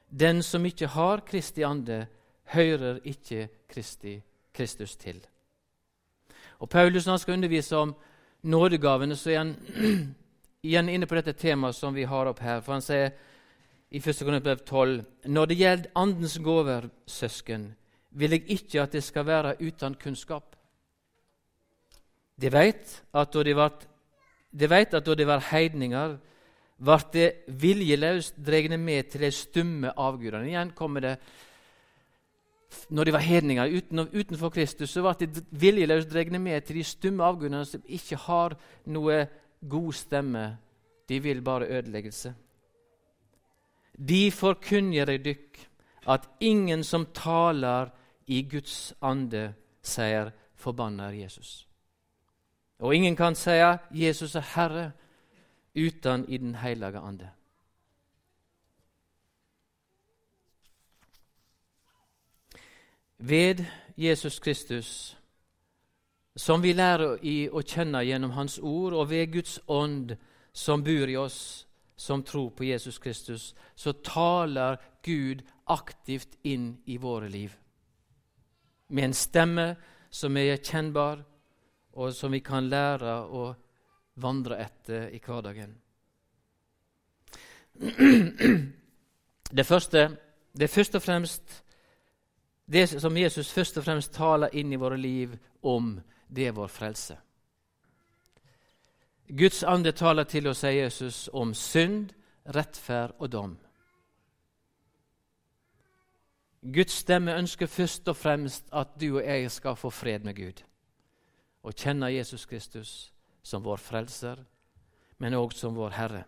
Den 0.10 0.42
som 0.44 0.66
ikke 0.66 0.88
har 0.88 1.22
Kristi 1.28 1.62
ande, 1.62 2.08
hører 2.44 3.00
ikke 3.06 3.50
Kristi, 3.70 4.22
Kristus 4.54 4.96
til. 4.96 5.22
Og 6.60 6.70
Paulus 6.70 7.06
når 7.06 7.12
han 7.12 7.20
skal 7.20 7.34
undervise 7.34 7.76
om 7.78 7.96
nådegavene, 8.42 9.16
så 9.16 9.30
er 9.32 9.38
han 9.38 9.56
igjen 10.64 10.90
inne 10.90 11.06
på 11.06 11.16
dette 11.16 11.34
temaet 11.34 11.76
som 11.76 11.96
vi 11.96 12.04
har 12.04 12.26
opp 12.26 12.40
her. 12.40 12.62
For 12.62 12.74
han 12.74 12.82
sier 12.82 13.12
i 13.92 13.98
1. 13.98 14.22
Korinterbrev 14.26 14.64
12.: 14.66 15.04
Når 15.26 15.46
det 15.46 15.58
gjelder 15.58 15.92
Andens 15.96 16.38
gåver, 16.38 16.90
søsken, 17.08 17.76
vil 18.12 18.32
jeg 18.32 18.44
ikke 18.48 18.82
at 18.82 18.94
det 18.94 19.04
skal 19.04 19.26
være 19.26 19.56
uten 19.62 19.96
kunnskap. 19.96 20.56
De 22.42 22.52
veit 22.52 23.04
at 23.14 23.34
da 23.34 23.44
de, 23.44 23.56
var, 23.56 23.74
de 24.52 24.70
vet 24.70 24.94
at 24.94 25.06
da 25.06 25.16
de 25.16 25.28
var 25.28 25.44
heidninger, 25.52 26.18
ble 26.80 26.98
det 27.14 27.28
viljeløst 27.60 28.38
dregne 28.46 28.78
med 28.80 29.10
til 29.12 29.26
de 29.26 29.32
stumme 29.36 29.92
avgudene. 30.00 30.48
Igjen 30.48 30.72
kommer 30.76 31.04
det 31.04 31.16
når 32.90 33.04
de 33.04 33.14
var 33.14 33.26
hedninger 33.26 33.72
uten, 33.74 34.00
utenfor 34.14 34.52
Kristus, 34.54 34.94
så 34.94 35.02
ble 35.04 35.28
de 35.28 35.44
viljeløst 35.52 36.12
dregne 36.12 36.40
med 36.40 36.62
til 36.62 36.80
de 36.80 36.84
stumme 36.84 37.26
avgudene 37.26 37.66
som 37.66 37.84
ikke 37.86 38.20
har 38.28 38.56
noe 38.86 39.26
god 39.60 39.94
stemme. 39.98 40.46
De 41.10 41.20
vil 41.20 41.42
bare 41.42 41.68
ødeleggelse. 41.68 42.34
De 44.08 44.32
forkunngjør 44.32 45.18
dykk 45.18 45.60
at 46.08 46.30
ingen 46.40 46.84
som 46.84 47.06
taler 47.14 47.90
i 48.28 48.42
Guds 48.42 48.94
ande, 49.02 49.54
sier 49.84 50.32
'forbanner 50.56 51.12
Jesus'. 51.12 51.68
Og 52.80 52.96
ingen 52.96 53.16
kan 53.16 53.36
si 53.36 53.50
'Jesus 53.92 54.36
er 54.36 54.42
Herre' 54.42 54.92
uten 55.76 56.26
i 56.30 56.38
Den 56.38 56.56
hellige 56.56 56.98
ande. 56.98 57.30
Ved 63.18 63.66
Jesus 63.98 64.40
Kristus, 64.40 65.18
som 66.36 66.64
vi 66.64 66.74
lærer 66.74 67.18
i 67.22 67.50
å 67.50 67.62
kjenne 67.62 68.06
gjennom 68.06 68.32
Hans 68.32 68.60
ord, 68.60 68.94
og 68.94 69.10
ved 69.10 69.34
Guds 69.34 69.60
ånd 69.68 70.16
som 70.54 70.84
bor 70.84 71.08
i 71.08 71.16
oss 71.16 71.69
som 72.00 72.24
tror 72.24 72.50
på 72.56 72.64
Jesus 72.64 73.00
Kristus, 73.00 73.56
så 73.76 73.92
taler 73.94 74.78
Gud 75.04 75.42
aktivt 75.68 76.38
inn 76.48 76.78
i 76.86 76.98
våre 76.98 77.30
liv. 77.30 77.56
med 78.92 79.04
en 79.04 79.14
stemme 79.14 79.76
som 80.10 80.38
er 80.38 80.58
kjennbar, 80.58 81.20
og 81.94 82.14
som 82.14 82.32
vi 82.32 82.40
kan 82.40 82.70
lære 82.70 83.12
å 83.30 83.56
vandre 84.16 84.58
etter 84.58 85.10
i 85.14 85.20
hverdagen. 85.20 85.76
Det 89.58 89.66
første 89.66 90.10
det 90.60 90.70
først 90.70 90.96
og 90.96 91.02
fremst 91.02 91.64
det 92.72 92.88
som 92.90 93.18
Jesus 93.18 93.52
først 93.52 93.78
og 93.78 93.84
fremst 93.84 94.14
taler 94.14 94.54
inn 94.54 94.74
i 94.74 94.78
våre 94.78 94.98
liv 94.98 95.34
om, 95.62 95.96
det 96.28 96.48
er 96.48 96.54
vår 96.54 96.68
frelse. 96.68 97.16
Guds 99.38 99.64
ande 99.64 99.92
taler 99.92 100.26
til 100.26 100.48
oss, 100.50 100.64
sier 100.64 100.88
Jesus, 100.88 101.28
om 101.34 101.54
synd, 101.54 102.14
rettferd 102.50 103.14
og 103.20 103.32
dom. 103.32 103.58
Guds 106.62 106.98
stemme 107.04 107.36
ønsker 107.38 107.70
først 107.70 108.10
og 108.10 108.18
fremst 108.18 108.68
at 108.74 108.98
du 109.00 109.14
og 109.20 109.24
jeg 109.24 109.52
skal 109.52 109.78
få 109.80 109.90
fred 109.94 110.26
med 110.26 110.36
Gud 110.36 110.66
og 111.64 111.76
kjenne 111.76 112.10
Jesus 112.12 112.46
Kristus 112.46 113.14
som 113.44 113.64
vår 113.64 113.78
frelser, 113.78 114.40
men 115.20 115.36
òg 115.36 115.54
som 115.56 115.76
vår 115.76 115.96
Herre. 115.96 116.24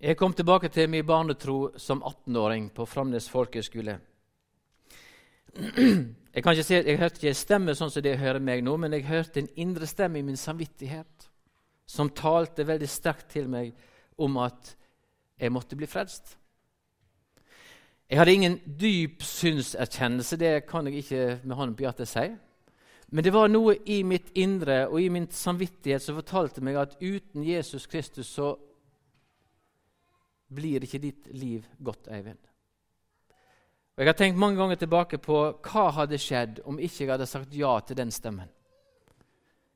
Jeg 0.00 0.16
kom 0.16 0.32
tilbake 0.32 0.68
til 0.68 0.88
min 0.88 1.06
barnetro 1.06 1.76
som 1.76 2.02
18-åring 2.02 2.70
på 2.72 2.86
Framnes 2.86 3.28
folkeskole. 3.28 3.98
Jeg 6.34 6.44
kan 6.44 6.54
ikke 6.54 6.62
si, 6.62 6.74
jeg 6.74 6.98
hørte 6.98 7.18
ikke 7.18 7.32
en 7.32 7.34
stemme 7.34 7.72
sånn 7.74 7.90
som 7.90 8.02
det 8.06 8.20
hører 8.20 8.38
meg 8.38 8.60
nå, 8.62 8.76
men 8.78 8.92
jeg 8.94 9.08
hørte 9.08 9.40
en 9.40 9.48
indre 9.58 9.86
stemme 9.90 10.20
i 10.20 10.22
min 10.22 10.38
samvittighet 10.38 11.24
som 11.90 12.12
talte 12.14 12.62
veldig 12.68 12.86
sterkt 12.86 13.32
til 13.32 13.48
meg 13.50 13.72
om 14.22 14.36
at 14.38 14.76
jeg 15.42 15.50
måtte 15.50 15.74
bli 15.74 15.88
frelst. 15.90 16.36
Jeg 18.06 18.20
hadde 18.20 18.34
ingen 18.36 18.56
dyp 18.78 19.24
synserkjennelse, 19.26 20.38
det 20.38 20.52
kan 20.70 20.86
jeg 20.86 21.02
ikke 21.02 21.24
med 21.42 21.56
hånden 21.58 21.74
på 21.78 21.86
hjertet 21.88 22.10
si. 22.10 22.28
Men 23.10 23.26
det 23.26 23.34
var 23.34 23.50
noe 23.50 23.74
i 23.90 24.00
mitt 24.06 24.30
indre 24.38 24.84
og 24.86 25.00
i 25.02 25.08
min 25.10 25.26
samvittighet 25.34 26.04
som 26.04 26.18
fortalte 26.18 26.62
meg 26.62 26.78
at 26.78 26.94
uten 27.02 27.42
Jesus 27.42 27.90
Kristus 27.90 28.30
så 28.38 28.52
blir 30.50 30.86
ikke 30.86 31.02
ditt 31.02 31.26
liv 31.34 31.66
godt, 31.82 32.06
Eivind. 32.10 32.49
Og 34.00 34.06
Jeg 34.06 34.14
har 34.14 34.16
tenkt 34.16 34.38
mange 34.40 34.56
ganger 34.56 34.78
tilbake 34.80 35.18
på 35.20 35.38
hva 35.60 35.82
hadde 35.92 36.16
skjedd 36.16 36.62
om 36.64 36.78
ikke 36.80 37.02
jeg 37.02 37.10
hadde 37.10 37.26
sagt 37.28 37.52
ja 37.52 37.74
til 37.84 37.98
den 37.98 38.08
stemmen. 38.08 38.48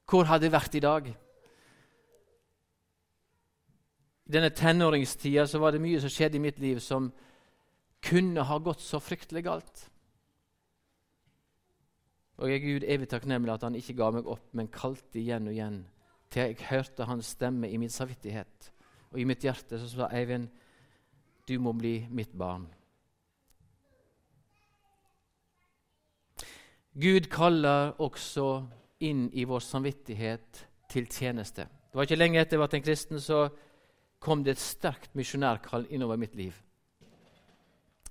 Hvor 0.09 0.25
hadde 0.25 0.47
jeg 0.49 0.53
vært 0.55 0.77
i 0.79 0.81
dag? 0.81 1.11
I 4.25 4.33
denne 4.33 4.49
tenåringstida 4.49 5.43
så 5.45 5.59
var 5.61 5.75
det 5.75 5.83
mye 5.85 6.01
som 6.01 6.09
skjedde 6.09 6.39
i 6.39 6.41
mitt 6.41 6.57
liv 6.63 6.81
som 6.81 7.11
kunne 8.01 8.47
ha 8.49 8.57
gått 8.65 8.81
så 8.81 8.97
fryktelig 8.97 9.43
galt. 9.45 9.83
Og 12.41 12.49
jeg 12.49 12.63
er 12.63 12.65
Gud 12.65 12.87
evig 12.95 13.09
takknemlig 13.13 13.53
at 13.53 13.67
han 13.69 13.77
ikke 13.77 13.97
ga 13.99 14.09
meg 14.15 14.31
opp, 14.33 14.47
men 14.57 14.73
kalte 14.73 15.21
igjen 15.21 15.51
og 15.51 15.53
igjen 15.53 15.77
til 16.33 16.47
jeg 16.49 16.71
hørte 16.71 17.11
hans 17.11 17.35
stemme 17.37 17.69
i 17.69 17.77
min 17.77 17.93
samvittighet 17.93 18.71
og 19.13 19.21
i 19.21 19.29
mitt 19.29 19.45
hjerte. 19.45 19.77
Så 19.77 19.93
sa 19.93 20.09
Eivind, 20.17 20.49
du 21.45 21.59
må 21.61 21.77
bli 21.77 22.09
mitt 22.09 22.33
barn. 22.33 22.65
Gud 26.95 27.27
kaller 27.27 27.97
også 27.99 28.65
inn 29.03 29.27
i 29.35 29.45
vår 29.49 29.63
samvittighet 29.67 30.61
til 30.91 31.09
tjeneste. 31.11 31.67
Det 31.67 31.99
var 31.99 32.07
ikke 32.07 32.19
lenge 32.19 32.39
etter 32.39 32.55
jeg 32.55 32.63
ble 32.63 32.79
en 32.79 32.85
kristen, 32.85 33.21
så 33.21 33.49
kom 34.23 34.45
det 34.45 34.55
et 34.55 34.63
sterkt 34.63 35.17
misjonærkall 35.19 35.89
innover 35.91 36.21
mitt 36.21 36.37
liv. 36.39 36.55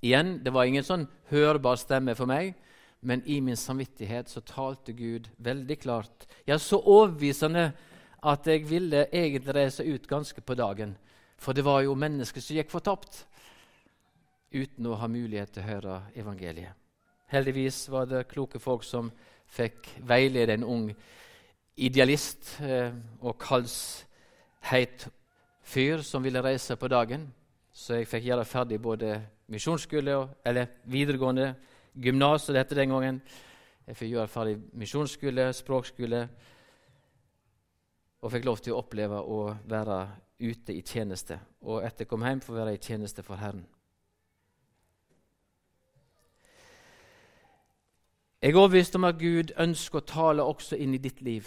Igjen, 0.04 0.42
Det 0.44 0.52
var 0.52 0.64
ingen 0.64 0.84
sånn 0.84 1.08
hørbar 1.30 1.76
stemme 1.80 2.14
for 2.14 2.26
meg, 2.28 2.54
men 3.00 3.22
i 3.24 3.40
min 3.40 3.56
samvittighet 3.56 4.28
så 4.28 4.40
talte 4.40 4.92
Gud 4.92 5.30
veldig 5.38 5.78
klart. 5.80 6.26
Ja, 6.46 6.58
så 6.58 6.76
overbevisende 6.76 7.72
at 8.22 8.46
jeg 8.46 8.68
ville 8.68 9.06
egentlig 9.12 9.54
reise 9.54 9.84
ut 9.84 10.06
ganske 10.06 10.40
på 10.40 10.54
dagen. 10.54 10.96
For 11.38 11.52
det 11.52 11.64
var 11.64 11.82
jo 11.82 11.96
mennesker 11.96 12.40
som 12.40 12.56
gikk 12.56 12.70
fortapt 12.70 13.24
uten 14.52 14.86
å 14.86 14.96
ha 15.00 15.08
mulighet 15.08 15.56
til 15.56 15.64
å 15.64 15.68
høre 15.72 16.00
evangeliet. 16.14 16.83
Heldigvis 17.34 17.88
var 17.90 18.06
det 18.06 18.28
kloke 18.30 18.60
folk 18.62 18.84
som 18.86 19.08
fikk 19.50 19.88
veilede 20.06 20.54
en 20.54 20.64
ung 20.64 20.84
idealist 21.74 22.60
eh, 22.62 22.94
og 23.26 23.34
kaldsheit 23.42 25.08
fyr 25.66 26.04
som 26.06 26.22
ville 26.22 26.42
reise 26.44 26.76
på 26.78 26.90
dagen. 26.92 27.26
Så 27.74 27.98
jeg 27.98 28.06
fikk 28.06 28.28
gjøre 28.28 28.46
ferdig 28.46 28.78
både 28.82 29.16
misjonsskole 29.50 30.20
eller 30.46 30.78
videregående 30.86 31.50
gymnas, 31.98 32.46
det 32.46 32.62
het 32.62 32.78
den 32.78 32.94
gangen. 32.94 33.22
Jeg 33.88 33.98
fikk 33.98 34.14
gjøre 34.14 34.30
ferdig 34.30 34.56
misjonsskole, 34.78 35.50
språkskole, 35.58 36.24
og 38.22 38.32
fikk 38.32 38.46
lov 38.46 38.62
til 38.62 38.76
å 38.76 38.82
oppleve 38.84 39.18
å 39.18 39.40
være 39.66 40.04
ute 40.38 40.78
i 40.78 40.86
tjeneste. 40.86 41.42
Og 41.66 41.82
etter 41.82 42.06
jeg 42.06 42.14
kom 42.14 42.22
hjem, 42.22 42.46
få 42.46 42.54
være 42.54 42.78
i 42.78 42.84
tjeneste 42.84 43.26
for 43.26 43.42
Herren. 43.42 43.66
Jeg 48.44 48.52
er 48.52 48.58
overbevist 48.60 48.96
om 48.96 49.04
at 49.08 49.16
Gud 49.16 49.54
ønsker 49.56 50.02
å 50.02 50.04
tale 50.04 50.44
også 50.44 50.76
inn 50.76 50.92
i 50.92 50.98
ditt 51.00 51.22
liv. 51.24 51.46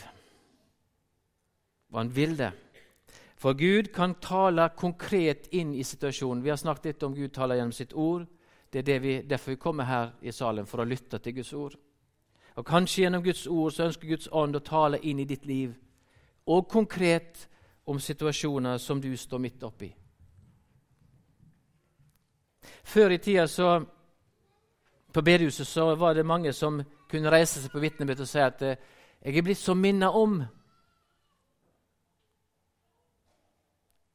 Og 1.93 1.99
han 1.99 2.09
vil 2.15 2.31
det. 2.39 2.47
For 3.37 3.53
Gud 3.53 3.91
kan 3.93 4.15
tale 4.17 4.65
konkret 4.73 5.45
inn 5.53 5.75
i 5.77 5.83
situasjonen. 5.85 6.41
Vi 6.41 6.49
har 6.49 6.57
snakket 6.57 6.85
litt 6.89 7.03
om 7.05 7.13
Gud 7.13 7.29
taler 7.35 7.59
gjennom 7.59 7.75
sitt 7.77 7.93
ord. 7.93 8.23
Det 8.73 8.79
er 8.81 8.87
det 8.87 8.95
vi, 9.03 9.13
derfor 9.21 9.53
vi 9.53 9.59
kommer 9.61 9.85
her 9.85 10.09
i 10.25 10.33
salen, 10.33 10.65
for 10.65 10.81
å 10.81 10.87
lytte 10.89 11.19
til 11.21 11.35
Guds 11.37 11.51
ord. 11.53 11.75
Og 12.57 12.65
Kanskje 12.65 13.03
gjennom 13.03 13.23
Guds 13.23 13.43
ord 13.45 13.75
så 13.75 13.85
ønsker 13.85 14.09
Guds 14.09 14.31
ånd 14.31 14.57
å 14.57 14.63
tale 14.65 14.97
inn 15.05 15.21
i 15.21 15.27
ditt 15.29 15.45
liv, 15.45 15.75
og 16.49 16.65
konkret 16.65 17.43
om 17.85 17.99
situasjoner 18.01 18.81
som 18.81 18.97
du 19.01 19.11
står 19.13 19.43
midt 19.45 19.67
oppi. 19.69 19.91
Før 22.81 23.13
i 23.13 23.21
tida 23.21 23.45
så 23.45 23.75
på 25.17 25.21
bedehuset 25.21 25.67
så 25.67 25.95
var 25.95 26.13
det 26.13 26.25
mange 26.25 26.51
som 26.53 26.77
kunne 27.09 27.31
reise 27.33 27.57
seg 27.57 27.71
på 27.73 27.81
vitnebyttet 27.81 28.21
og 28.21 28.29
si 28.29 28.39
at 28.39 28.61
eh, 28.61 28.77
'jeg 29.25 29.37
er 29.37 29.41
blitt 29.41 29.57
så 29.57 29.73
minna 29.73 30.11
om'. 30.11 30.45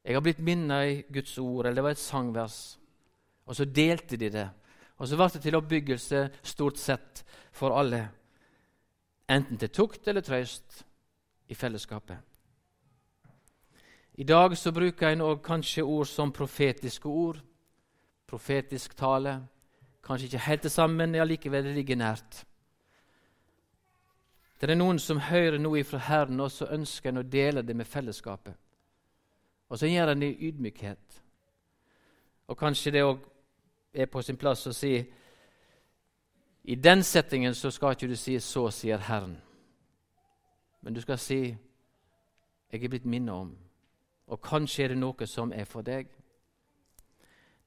Jeg 0.04 0.14
har 0.14 0.20
blitt 0.20 0.38
minna 0.38 0.86
i 0.86 1.02
Guds 1.12 1.38
ord, 1.38 1.66
eller 1.66 1.74
det 1.74 1.82
var 1.82 1.90
et 1.90 1.98
sangvers. 1.98 2.78
Og 3.46 3.56
så 3.56 3.64
delte 3.64 4.16
de 4.16 4.30
det. 4.30 4.50
Og 4.96 5.08
så 5.08 5.16
ble 5.16 5.28
det 5.28 5.42
til 5.42 5.56
oppbyggelse 5.56 6.30
stort 6.42 6.78
sett 6.78 7.24
for 7.52 7.78
alle. 7.78 8.08
Enten 9.28 9.58
til 9.58 9.68
tukt 9.68 10.08
eller 10.08 10.20
trøst 10.20 10.84
i 11.48 11.54
fellesskapet. 11.54 12.16
I 14.14 14.24
dag 14.24 14.56
så 14.56 14.72
bruker 14.72 15.08
en 15.08 15.20
òg 15.20 15.42
kanskje 15.42 15.82
ord 15.82 16.06
som 16.06 16.32
profetiske 16.32 17.08
ord. 17.08 17.42
Profetisk 18.26 18.94
tale. 18.96 19.48
Kanskje 20.02 20.26
ikke 20.26 20.38
helt 20.38 20.62
det 20.62 20.72
samme, 20.72 21.06
men 21.06 21.14
allikevel 21.14 21.64
ligger 21.64 21.96
nært. 21.96 22.44
Det 24.60 24.70
er 24.70 24.78
noen 24.78 24.98
som 24.98 25.18
hører 25.18 25.58
noe 25.58 25.82
fra 25.84 25.98
Herren, 25.98 26.40
og 26.40 26.50
så 26.50 26.68
ønsker 26.70 27.10
en 27.10 27.22
å 27.22 27.26
dele 27.26 27.62
det 27.66 27.74
med 27.76 27.86
fellesskapet. 27.86 28.54
Og 29.68 29.78
så 29.78 29.86
gjør 29.86 30.12
en 30.12 30.20
det 30.22 30.28
i 30.34 30.48
ydmykhet. 30.48 31.22
Og 32.46 32.58
kanskje 32.58 32.92
det 32.94 33.02
òg 33.02 33.24
er 33.94 34.06
på 34.06 34.22
sin 34.22 34.36
plass 34.36 34.66
å 34.66 34.74
si 34.76 34.94
i 36.62 36.74
den 36.74 37.02
settingen 37.02 37.54
så 37.54 37.70
skal 37.70 37.96
ikke 37.96 38.08
du 38.08 38.16
si 38.16 38.38
'så 38.38 38.70
sier 38.70 38.98
Herren', 38.98 39.40
men 40.82 40.94
du 40.94 41.00
skal 41.00 41.18
si 41.18 41.56
'jeg 42.72 42.84
er 42.84 42.88
blitt 42.88 43.04
minnet 43.04 43.34
om', 43.34 43.56
og 44.26 44.42
kanskje 44.42 44.84
er 44.84 44.88
det 44.88 44.98
noe 44.98 45.26
som 45.26 45.52
er 45.52 45.64
for 45.64 45.82
deg. 45.82 46.06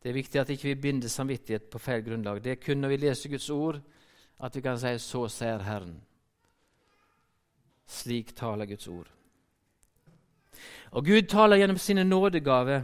Det 0.05 0.11
er 0.11 0.21
viktig 0.21 0.37
at 0.37 0.49
ikke 0.53 0.63
vi 0.63 0.69
ikke 0.69 0.81
binder 0.81 1.09
samvittighet 1.09 1.63
på 1.63 1.79
feil 1.81 2.03
grunnlag. 2.05 2.43
Det 2.43 2.51
er 2.51 2.59
kun 2.61 2.77
når 2.77 2.91
vi 2.91 2.97
leser 2.97 3.29
Guds 3.29 3.49
ord, 3.49 3.79
at 4.39 4.55
vi 4.55 4.61
kan 4.61 4.77
si 4.77 4.97
'Så 4.97 5.27
sier 5.27 5.59
Herren'. 5.59 6.01
Slik 7.87 8.35
taler 8.35 8.65
Guds 8.65 8.87
ord. 8.87 9.07
Og 10.91 11.05
Gud 11.05 11.21
taler 11.21 11.57
gjennom 11.57 11.77
sine 11.77 12.03
nådegaver. 12.03 12.81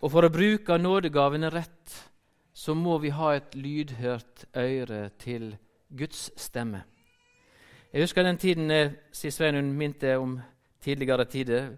Og 0.00 0.10
for 0.10 0.22
å 0.22 0.32
bruke 0.32 0.78
nådegavene 0.78 1.50
rett, 1.50 2.12
så 2.52 2.74
må 2.74 2.98
vi 2.98 3.08
ha 3.08 3.30
et 3.30 3.54
lydhørt 3.54 4.44
øre 4.56 5.10
til 5.18 5.56
Guds 5.98 6.30
stemme. 6.36 6.84
Jeg 7.92 8.02
husker 8.02 8.22
den 8.22 8.38
tiden 8.38 8.96
Siv 9.12 9.30
Sveinund 9.30 9.72
minte 9.72 10.16
om 10.18 10.40
tidligere 10.86 11.26
tider. 11.26 11.74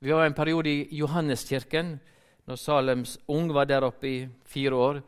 Vi 0.00 0.12
var 0.12 0.26
en 0.26 0.36
periode 0.36 0.70
i 0.70 0.98
Johanneskirken, 0.98 1.96
når 2.44 2.56
Salems 2.56 3.18
ung 3.28 3.50
var 3.52 3.68
der 3.68 3.86
oppe 3.86 4.08
i 4.08 4.28
fire 4.44 4.74
år. 4.76 5.02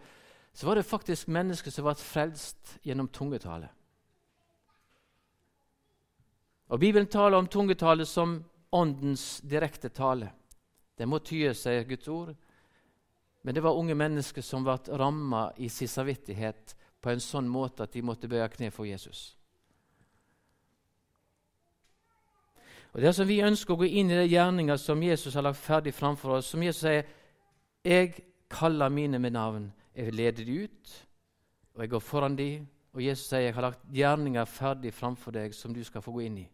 Så 0.52 0.66
var 0.66 0.76
det 0.76 0.88
faktisk 0.88 1.28
mennesker 1.28 1.72
som 1.72 1.86
ble 1.86 1.94
frelst 1.96 2.76
gjennom 2.84 3.08
tungetale. 3.08 3.68
Og 6.72 6.80
Bibelen 6.80 7.08
taler 7.08 7.36
om 7.36 7.48
tungetale 7.48 8.06
som 8.08 8.38
åndens 8.72 9.40
direkte 9.44 9.88
tale. 9.92 10.30
Det 10.96 11.08
må 11.08 11.20
tye 11.20 11.52
seg 11.56 11.88
Guds 11.88 12.08
ord. 12.08 12.32
Men 13.42 13.54
det 13.54 13.64
var 13.64 13.76
unge 13.76 13.96
mennesker 13.98 14.44
som 14.44 14.64
ble 14.64 14.78
ramma 14.96 15.50
i 15.56 15.68
sin 15.68 15.90
samvittighet 15.90 16.76
på 17.02 17.10
en 17.10 17.20
sånn 17.20 17.48
måte 17.50 17.84
at 17.84 17.92
de 17.92 18.04
måtte 18.06 18.30
bøye 18.30 18.48
kne 18.52 18.70
for 18.70 18.88
Jesus. 18.88 19.32
Og 22.92 23.00
Det 23.00 23.08
er 23.08 23.12
som 23.12 23.28
Vi 23.28 23.40
ønsker 23.40 23.74
å 23.74 23.80
gå 23.80 23.88
inn 23.88 24.10
i 24.10 24.18
de 24.18 24.28
gjerninger 24.28 24.76
som 24.76 25.02
Jesus 25.02 25.34
har 25.34 25.42
lagt 25.46 25.60
ferdig 25.60 25.94
framfor 25.94 26.36
oss. 26.36 26.46
Som 26.46 26.62
Jesus 26.62 26.80
sier, 26.80 27.02
'Jeg 27.84 28.24
kaller 28.50 28.88
mine 28.88 29.18
med 29.18 29.32
navn. 29.32 29.72
Jeg 29.96 30.14
leder 30.14 30.44
de 30.44 30.64
ut, 30.64 31.06
og 31.74 31.80
jeg 31.80 31.90
går 31.90 32.00
foran 32.00 32.36
de', 32.36 32.66
Og 32.94 33.04
Jesus 33.04 33.26
sier, 33.26 33.40
'Jeg 33.40 33.54
har 33.54 33.62
lagt 33.62 33.80
gjerninger 33.92 34.44
ferdig 34.44 34.92
framfor 34.92 35.30
deg 35.30 35.54
som 35.54 35.74
du 35.74 35.84
skal 35.84 36.02
få 36.02 36.12
gå 36.12 36.20
inn 36.20 36.38
i.' 36.38 36.50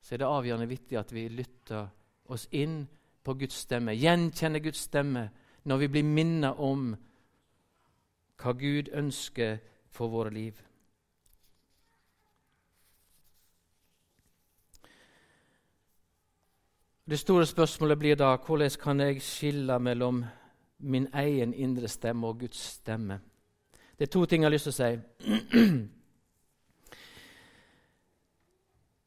Så 0.00 0.14
er 0.14 0.18
det 0.18 0.26
avgjørende 0.26 0.68
viktig 0.68 0.98
at 0.98 1.12
vi 1.12 1.28
lytter 1.28 1.88
oss 2.24 2.48
inn 2.50 2.88
på 3.24 3.34
Guds 3.34 3.54
stemme, 3.54 3.94
gjenkjenner 3.94 4.58
Guds 4.58 4.78
stemme 4.78 5.30
når 5.64 5.76
vi 5.76 5.88
blir 5.88 6.02
minnet 6.02 6.58
om 6.58 6.96
hva 8.42 8.52
Gud 8.52 8.88
ønsker 8.92 9.58
for 9.90 10.08
våre 10.08 10.30
liv. 10.30 10.58
Det 17.10 17.18
store 17.18 17.46
spørsmålet 17.46 17.98
blir 17.98 18.14
da 18.14 18.36
hvordan 18.36 18.70
kan 18.80 19.00
jeg 19.00 19.22
skille 19.22 19.78
mellom 19.78 20.24
min 20.78 21.08
egen 21.12 21.54
indre 21.54 21.88
stemme 21.88 22.26
og 22.26 22.38
Guds 22.38 22.56
stemme? 22.56 23.20
Det 23.98 24.06
er 24.06 24.12
to 24.12 24.24
ting 24.24 24.42
jeg 24.42 24.46
har 24.46 24.52
lyst 24.52 24.64
til 24.64 24.72
å 24.72 24.76
si. 24.76 24.98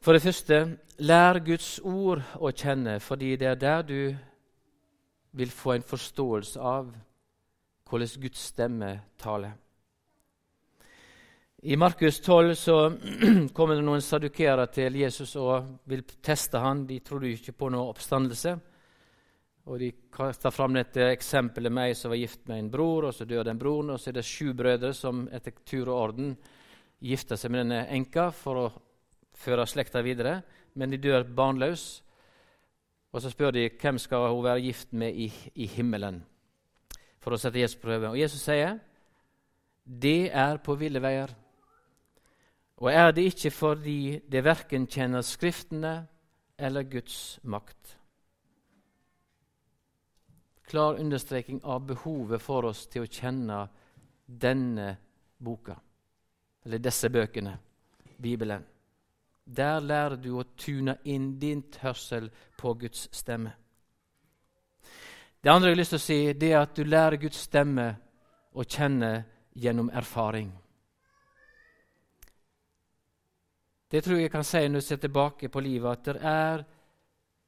For 0.04 0.14
det 0.14 0.22
første, 0.22 0.78
lær 1.00 1.40
Guds 1.40 1.80
ord 1.84 2.22
å 2.36 2.52
kjenne, 2.52 3.00
fordi 3.00 3.36
det 3.36 3.48
er 3.48 3.56
der 3.56 3.82
du 3.82 4.16
vil 5.32 5.52
få 5.52 5.72
en 5.72 5.82
forståelse 5.84 6.60
av 6.60 6.92
hvordan 7.90 8.22
Guds 8.22 8.40
stemme 8.40 9.02
taler. 9.18 9.52
I 11.62 11.76
Markus 11.76 12.20
12 12.20 12.56
så 12.56 12.98
kommer 13.54 13.76
det 13.76 13.84
noen 13.86 14.02
sadukerer 14.04 14.68
til 14.70 14.96
Jesus 15.00 15.36
og 15.40 15.86
vil 15.90 16.04
teste 16.04 16.60
han. 16.62 16.84
De 16.86 17.00
trodde 17.00 17.32
ikke 17.32 17.56
på 17.56 17.70
noen 17.72 17.94
oppstandelse. 17.94 18.56
Og 19.66 19.80
De 19.80 19.90
kaster 20.14 20.54
fram 20.54 20.76
dette 20.78 21.08
eksempelet 21.10 21.74
med 21.74 21.90
ei 21.90 21.96
som 21.98 22.12
var 22.14 22.20
gift 22.20 22.44
med 22.52 22.60
en 22.60 22.70
bror, 22.70 23.08
og 23.08 23.16
så 23.16 23.26
dør 23.26 23.48
den 23.48 23.58
broren. 23.58 23.96
Og 23.96 24.00
så 24.00 24.12
er 24.12 24.20
det 24.20 24.26
sju 24.28 24.52
brødre 24.54 24.92
som 24.94 25.24
etter 25.34 25.56
tur 25.66 25.90
og 25.90 26.02
orden 26.02 26.36
gifter 27.02 27.40
seg 27.40 27.54
med 27.54 27.64
denne 27.64 27.86
enka 27.96 28.28
for 28.36 28.62
å 28.62 28.68
føre 29.36 29.66
slekta 29.68 30.04
videre, 30.06 30.42
men 30.76 30.94
de 30.94 31.00
dør 31.02 31.26
barnløse. 31.26 32.04
Og 33.16 33.24
så 33.24 33.32
spør 33.32 33.56
de 33.56 33.70
hvem 33.80 33.98
skal 34.02 34.28
hun 34.28 34.44
være 34.44 34.66
gift 34.68 34.92
med 34.94 35.16
i, 35.16 35.30
i 35.56 35.66
himmelen 35.72 36.20
for 37.24 37.34
å 37.34 37.40
sette 37.40 37.62
Jesus 37.62 37.80
på 37.80 37.88
prøve. 37.88 38.12
Og 38.12 38.20
Jesus 38.20 38.44
sier 38.44 38.76
det 39.86 40.30
er 40.36 40.60
på 40.62 40.76
ville 40.78 41.00
veier. 41.02 41.32
Og 42.78 42.92
er 42.92 43.12
det 43.12 43.24
ikke 43.30 43.52
fordi 43.52 44.00
det 44.32 44.44
verken 44.44 44.88
kjenner 44.88 45.24
Skriftene 45.24 45.96
eller 46.58 46.84
Guds 46.84 47.40
makt? 47.44 47.98
Klar 50.66 51.00
understreking 51.00 51.62
av 51.64 51.86
behovet 51.88 52.42
for 52.42 52.66
oss 52.66 52.88
til 52.92 53.06
å 53.06 53.12
kjenne 53.12 53.60
denne 54.26 54.96
boka, 55.38 55.76
eller 56.66 56.82
disse 56.82 57.10
bøkene, 57.14 57.54
Bibelen. 58.18 58.66
Der 59.46 59.80
lærer 59.80 60.18
du 60.18 60.32
å 60.40 60.48
tune 60.58 60.98
inn 61.04 61.36
din 61.40 61.62
hørsel 61.84 62.32
på 62.58 62.74
Guds 62.82 63.08
stemme. 63.14 63.54
Det 65.44 65.52
andre 65.54 65.70
jeg 65.70 65.76
har 65.76 65.80
lyst 65.84 65.94
til 65.94 66.02
å 66.02 66.06
si, 66.08 66.20
det 66.34 66.52
er 66.52 66.64
at 66.64 66.74
du 66.74 66.84
lærer 66.84 67.22
Guds 67.22 67.44
stemme 67.46 67.92
å 68.58 68.64
kjenne 68.66 69.12
gjennom 69.54 69.92
erfaring. 69.94 70.50
Det 73.96 74.02
tror 74.04 74.18
jeg 74.20 74.32
kan 74.32 74.44
si 74.44 74.60
når 74.68 74.82
jeg 74.82 74.84
ser 74.84 74.98
tilbake 75.00 75.48
på 75.48 75.62
livet, 75.64 75.88
at 75.88 76.06
det 76.06 76.16
er 76.28 76.64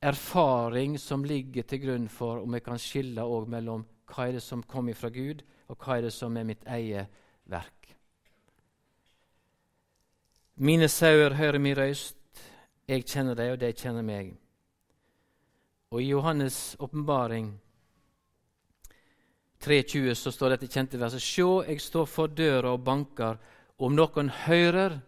erfaring 0.02 0.94
som 1.00 1.26
ligger 1.28 1.64
til 1.68 1.82
grunn 1.82 2.06
for 2.08 2.40
om 2.40 2.54
jeg 2.54 2.64
kan 2.64 2.80
skille 2.80 3.26
mellom 3.52 3.84
hva 4.08 4.28
er 4.28 4.38
det 4.38 4.44
som 4.46 4.62
kommer 4.64 4.96
fra 4.96 5.10
Gud, 5.10 5.42
og 5.68 5.76
hva 5.76 5.98
er 5.98 6.06
det 6.06 6.14
som 6.14 6.38
er 6.38 6.46
mitt 6.48 6.64
eget 6.64 7.12
verk. 7.52 7.90
Mine 10.56 10.88
sauer 10.88 11.36
hører 11.36 11.60
min 11.60 11.76
røyst, 11.78 12.16
jeg 12.88 13.04
kjenner 13.04 13.36
dem, 13.36 13.52
og 13.52 13.60
de 13.60 13.74
kjenner 13.74 14.08
meg. 14.08 14.32
Og 15.92 16.02
I 16.02 16.14
Johannes' 16.14 16.78
åpenbaring 16.80 17.52
3.20 19.60 20.14
så 20.16 20.32
står 20.32 20.56
dette 20.56 20.72
kjente 20.72 21.00
verset 21.00 21.22
Sjå, 21.22 21.66
jeg 21.68 21.82
står 21.82 22.06
for 22.06 22.28
døra 22.32 22.72
og 22.72 22.86
banker. 22.88 23.36
Om 23.78 24.00
noen 24.00 24.32
hører 24.48 25.02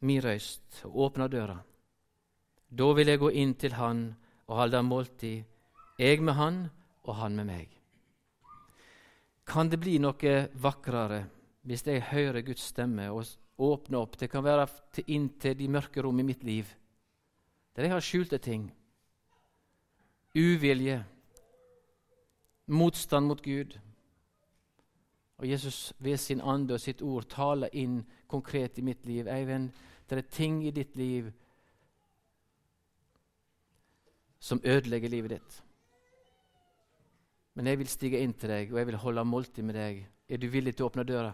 min 0.00 0.22
røyst 0.22 0.84
og 0.86 0.96
åpna 1.08 1.28
døra, 1.28 1.58
da 2.68 2.88
vil 2.94 3.08
jeg 3.08 3.20
gå 3.22 3.30
inn 3.40 3.54
til 3.58 3.74
han 3.78 4.02
og 4.46 4.60
holde 4.60 4.82
måltid, 4.84 5.44
jeg 5.98 6.22
med 6.22 6.36
han 6.38 6.60
og 7.08 7.14
han 7.18 7.36
med 7.36 7.48
meg. 7.48 7.68
Kan 9.48 9.70
det 9.72 9.80
bli 9.80 9.96
noe 9.98 10.34
vakrere 10.60 11.24
hvis 11.68 11.86
jeg 11.88 12.04
hører 12.12 12.44
Guds 12.44 12.68
stemme 12.70 13.08
og 13.10 13.24
åpner 13.58 14.02
opp? 14.04 14.18
Det 14.20 14.28
kan 14.30 14.44
være 14.44 14.68
inn 15.06 15.30
til 15.40 15.56
de 15.56 15.68
mørke 15.72 16.04
rom 16.04 16.20
i 16.20 16.26
mitt 16.28 16.44
liv, 16.44 16.68
der 17.74 17.88
jeg 17.88 17.94
har 17.96 18.04
skjulte 18.04 18.38
ting. 18.38 18.68
Uvilje 20.36 21.00
motstand 22.68 23.26
mot 23.26 23.42
Gud. 23.42 23.78
Og 25.38 25.48
Jesus 25.48 25.92
ved 25.98 26.16
sin 26.16 26.40
ande 26.40 26.74
og 26.74 26.80
sitt 26.80 27.02
ord 27.02 27.28
taler 27.30 27.72
inn 27.72 28.02
konkret 28.28 28.78
i 28.78 28.84
mitt 28.84 29.06
liv. 29.06 29.28
Eivind, 29.28 29.70
det 30.08 30.18
er 30.18 30.30
ting 30.30 30.60
i 30.66 30.74
ditt 30.74 30.96
liv 30.96 31.30
som 34.38 34.60
ødelegger 34.64 35.08
livet 35.08 35.30
ditt. 35.36 35.58
Men 37.58 37.66
jeg 37.66 37.78
vil 37.80 37.90
stige 37.90 38.20
inn 38.22 38.36
til 38.38 38.52
deg, 38.52 38.72
og 38.72 38.78
jeg 38.78 38.86
vil 38.86 39.02
holde 39.02 39.24
måltid 39.26 39.66
med 39.66 39.74
deg. 39.74 40.04
Er 40.28 40.38
du 40.38 40.46
villig 40.52 40.76
til 40.76 40.86
å 40.86 40.90
åpne 40.92 41.04
døra? 41.08 41.32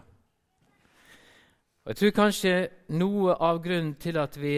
Og 1.85 1.93
Jeg 1.93 1.97
tror 2.01 2.15
kanskje 2.17 2.55
noe 2.97 3.35
av 3.37 3.61
grunnen 3.61 3.93
til 4.01 4.17
at 4.17 4.39
vi 4.41 4.55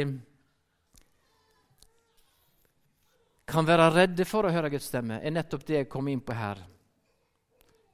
kan 3.47 3.67
være 3.67 3.91
redde 3.95 4.27
for 4.27 4.47
å 4.47 4.53
høre 4.55 4.71
Guds 4.71 4.87
stemme, 4.91 5.19
er 5.19 5.35
nettopp 5.35 5.67
det 5.67 5.81
jeg 5.81 5.89
kom 5.91 6.07
inn 6.11 6.23
på 6.23 6.35
her. 6.39 6.63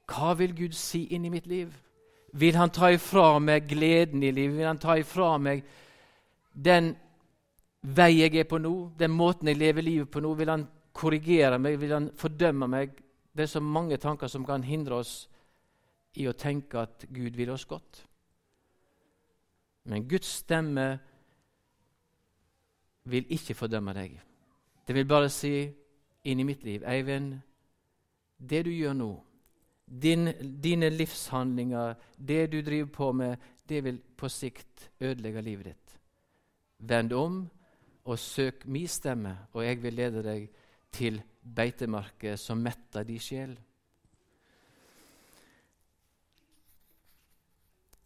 Hva 0.09 0.35
vil 0.37 0.53
Gud 0.53 0.77
si 0.77 1.07
inn 1.15 1.25
i 1.25 1.31
mitt 1.33 1.49
liv? 1.49 1.73
Vil 2.33 2.55
Han 2.55 2.69
ta 2.73 2.89
ifra 2.91 3.39
meg 3.39 3.67
gleden 3.69 4.23
i 4.23 4.31
livet? 4.31 4.57
Vil 4.57 4.67
Han 4.67 4.81
ta 4.81 4.97
ifra 4.97 5.35
meg 5.37 5.63
den 6.53 6.93
vei 7.83 8.11
jeg 8.21 8.37
er 8.39 8.47
på 8.49 8.59
nå, 8.61 8.93
den 8.97 9.11
måten 9.11 9.49
jeg 9.51 9.59
lever 9.59 9.85
livet 9.85 10.11
på 10.11 10.21
nå? 10.23 10.33
Vil 10.37 10.49
Han 10.49 10.65
korrigere 10.93 11.59
meg? 11.61 11.77
Vil 11.81 11.93
Han 11.93 12.09
fordømme 12.17 12.69
meg? 12.69 12.97
Det 13.33 13.45
er 13.45 13.53
så 13.53 13.61
mange 13.61 13.97
tanker 13.97 14.29
som 14.29 14.45
kan 14.45 14.63
hindre 14.63 15.01
oss 15.01 15.13
i 16.17 16.27
å 16.29 16.35
tenke 16.37 16.81
at 16.81 17.05
Gud 17.09 17.37
vil 17.37 17.49
oss 17.53 17.65
godt. 17.65 18.03
Men 19.89 20.05
Guds 20.07 20.29
stemme 20.43 20.85
vil 23.09 23.25
ikke 23.35 23.57
fordømme 23.57 23.93
deg. 23.97 24.19
Det 24.87 24.95
vil 24.95 25.07
bare 25.09 25.29
si 25.33 25.65
inn 26.23 26.39
i 26.39 26.45
mitt 26.47 26.63
liv 26.63 26.85
Eivind, 26.87 27.35
det 28.37 28.63
du 28.65 28.71
gjør 28.71 28.95
nå, 28.95 29.11
din, 29.85 30.31
dine 30.61 30.89
livshandlinger, 30.89 31.95
det 32.17 32.47
du 32.51 32.61
driver 32.61 32.89
på 32.89 33.11
med, 33.11 33.37
det 33.69 33.83
vil 33.83 33.99
på 34.17 34.29
sikt 34.29 34.89
ødelegge 35.01 35.41
livet 35.41 35.65
ditt. 35.71 35.99
Vend 36.79 37.13
om 37.13 37.43
og 38.03 38.19
søk 38.19 38.65
mi 38.65 38.85
stemme, 38.87 39.37
og 39.53 39.63
jeg 39.65 39.79
vil 39.83 39.95
lede 39.95 40.23
deg 40.23 40.49
til 40.93 41.21
beitemarker 41.43 42.35
som 42.39 42.59
metter 42.63 43.07
din 43.07 43.21
sjel. 43.21 43.55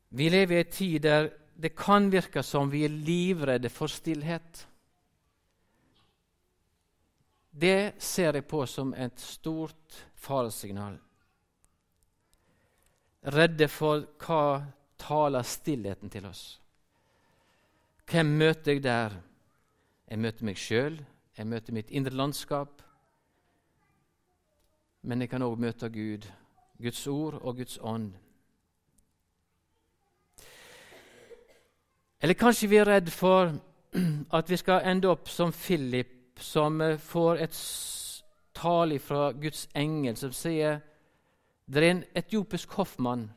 Vi 0.09 0.29
lever 0.29 0.55
i 0.55 0.63
en 0.63 0.71
tid 0.71 0.99
der 1.03 1.29
det 1.57 1.73
kan 1.75 2.11
virke 2.13 2.43
som 2.45 2.69
vi 2.71 2.83
er 2.85 2.93
livredde 2.93 3.69
for 3.73 3.89
stillhet. 3.89 4.67
Det 7.49 7.97
ser 7.97 8.37
jeg 8.37 8.45
på 8.45 8.61
som 8.69 8.93
et 8.93 9.17
stort 9.19 10.05
faresignal. 10.13 10.99
Redde 13.25 13.67
for 13.67 14.05
hva 14.21 14.63
taler 14.97 15.41
stillheten 15.43 16.09
til 16.09 16.25
oss. 16.25 16.59
Hvem 18.07 18.25
møter 18.25 18.71
jeg 18.71 18.83
der? 18.83 19.17
Jeg 20.07 20.19
møter 20.19 20.45
meg 20.47 20.57
sjøl, 20.57 21.01
jeg 21.37 21.47
møter 21.47 21.73
mitt 21.73 21.89
indre 21.91 22.15
landskap. 22.15 22.81
Men 25.01 25.21
jeg 25.21 25.29
kan 25.29 25.43
òg 25.43 25.57
møte 25.59 25.89
Gud, 25.89 26.27
Guds 26.81 27.07
ord 27.07 27.41
og 27.41 27.57
Guds 27.57 27.77
ånd. 27.81 28.13
Eller 32.21 32.33
kanskje 32.33 32.69
vi 32.69 32.79
er 32.79 32.87
redd 32.87 33.11
for 33.13 33.51
at 34.37 34.49
vi 34.49 34.57
skal 34.57 34.87
ende 34.87 35.09
opp 35.11 35.29
som 35.29 35.51
Philip 35.53 36.39
som 36.39 36.81
får 36.99 37.43
et 37.43 37.59
tale 38.57 38.99
fra 38.99 39.31
Guds 39.31 39.67
engel 39.75 40.17
som 40.17 40.33
sier 40.33 40.79
det 41.67 41.83
er 41.83 41.91
en 41.91 42.03
etiopisk 42.15 42.71
hoffmann. 42.79 43.27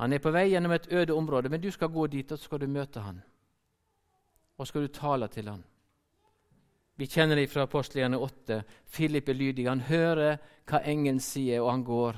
Han 0.00 0.12
er 0.12 0.22
på 0.24 0.32
vei 0.32 0.46
gjennom 0.48 0.72
et 0.72 0.88
øde 0.92 1.12
område, 1.12 1.48
men 1.48 1.60
du 1.60 1.70
skal 1.70 1.92
gå 1.92 2.06
dit 2.06 2.32
og 2.32 2.38
så 2.38 2.44
skal 2.44 2.60
du 2.60 2.66
møte 2.66 3.00
han. 3.04 3.20
Og 4.58 4.66
skal 4.66 4.82
du 4.82 4.88
tale 4.88 5.28
til 5.28 5.48
han. 5.48 5.64
Vi 6.96 7.06
kjenner 7.06 7.36
det 7.36 7.50
fra 7.50 7.64
apostlene 7.64 8.18
8. 8.18 8.62
Philip 8.92 9.28
er 9.28 9.36
lydig. 9.36 9.68
Han 9.68 9.80
hører 9.80 10.36
hva 10.68 10.82
engelen 10.84 11.20
sier, 11.20 11.60
og 11.60 11.70
han 11.70 11.84
går. 11.84 12.16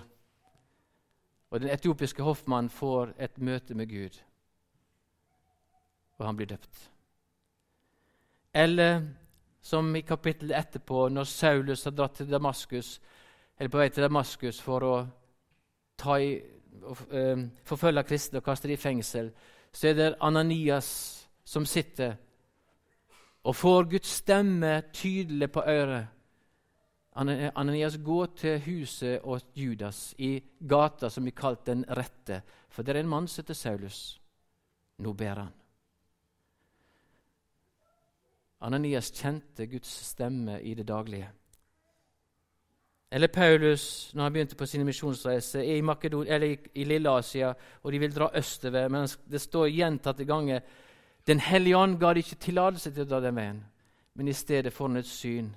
Og 1.51 1.61
Den 1.61 1.71
etiopiske 1.71 2.23
hoffmannen 2.23 2.71
får 2.71 3.13
et 3.19 3.39
møte 3.39 3.75
med 3.75 3.87
Gud, 3.91 4.17
og 6.19 6.27
han 6.27 6.37
blir 6.37 6.47
døpt. 6.47 6.91
Eller 8.55 9.03
som 9.61 9.97
i 9.97 10.01
kapittelet 10.01 10.59
etterpå, 10.59 11.09
når 11.09 11.25
Saulus 11.25 11.85
har 11.85 11.95
dratt 11.95 12.17
til 12.17 12.31
Damaskus, 12.31 13.01
eller 13.63 13.71
på 13.71 13.79
vei 13.79 13.91
til 13.95 14.03
Damaskus 14.03 14.57
for 14.59 14.83
å 14.83 14.95
i, 16.19 16.31
uh, 16.83 17.43
forfølge 17.63 18.03
kristne 18.03 18.41
og 18.41 18.47
kaste 18.49 18.67
dem 18.67 18.75
i 18.75 18.81
fengsel, 18.81 19.29
så 19.71 19.93
er 19.93 19.95
det 19.95 20.07
Ananias 20.19 20.89
som 21.47 21.63
sitter 21.67 22.17
og 23.47 23.55
får 23.55 23.87
Guds 23.93 24.17
stemme 24.19 24.73
tydelig 24.91 25.47
på 25.55 25.63
øret. 25.63 26.09
Ananias, 27.15 28.01
gå 28.03 28.27
til 28.35 28.59
huset 28.65 29.21
og 29.23 29.55
Judas 29.55 30.15
i 30.19 30.41
gata 30.59 31.11
som 31.11 31.23
blir 31.23 31.37
kalt 31.37 31.67
Den 31.67 31.85
rette, 31.87 32.41
for 32.69 32.83
det 32.83 32.97
er 32.97 33.01
en 33.05 33.13
mann 33.15 33.29
som 33.29 33.45
heter 33.45 33.55
Saulus. 33.55 34.01
Nå 34.99 35.13
ber 35.13 35.39
han. 35.39 35.53
Ananias 38.61 39.13
kjente 39.15 39.67
Guds 39.71 39.95
stemme 40.11 40.59
i 40.63 40.75
det 40.75 40.89
daglige. 40.89 41.31
Eller 43.13 43.29
Paulus, 43.29 44.11
når 44.15 44.23
han 44.23 44.33
begynte 44.33 44.57
på 44.57 44.67
sine 44.67 44.87
misjonsreiser 44.89 45.67
i, 45.69 45.81
Makedon, 45.85 46.25
eller 46.27 46.47
i, 46.47 46.55
i 46.81 46.85
Lille-Asia, 46.89 47.51
og 47.83 47.93
de 47.93 47.99
vil 48.01 48.15
dra 48.15 48.31
østover. 48.35 48.89
Men 48.89 49.05
det 49.29 49.41
står 49.41 49.69
gjentatte 49.69 50.25
ganger 50.25 50.61
Den 51.27 51.39
hellige 51.39 51.77
ånd 51.77 52.01
ga 52.01 52.15
de 52.15 52.23
ikke 52.25 52.41
tillatelse 52.41 52.91
til 52.91 53.05
å 53.05 53.11
dra 53.11 53.21
den 53.23 53.37
veien, 53.37 53.59
men 54.19 54.29
i 54.29 54.33
stedet 54.35 54.73
får 54.75 54.89
han 54.89 54.99
et 54.99 55.07
syn 55.07 55.53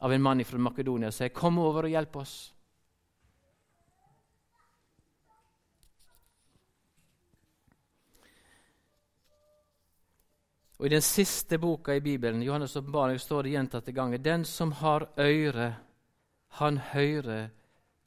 av 0.00 0.12
en 0.14 0.22
mann 0.22 0.40
fra 0.44 0.58
Makedonia 0.58 1.10
og 1.10 1.12
sier, 1.12 1.28
'Kom 1.28 1.58
over 1.58 1.84
og 1.84 1.90
hjelp 1.90 2.16
oss'. 2.16 2.52
Og 10.78 10.86
I 10.86 10.88
den 10.88 11.02
siste 11.02 11.58
boka 11.58 11.92
i 11.92 12.00
Bibelen, 12.00 12.42
Johannes' 12.42 12.78
åpenbaring, 12.78 13.18
står 13.18 13.42
det 13.42 13.50
gjentatte 13.50 13.92
ganger 13.92 14.18
Den 14.18 14.44
som 14.44 14.72
har 14.72 15.08
øre, 15.18 15.74
han 16.48 16.78
hører 16.78 17.48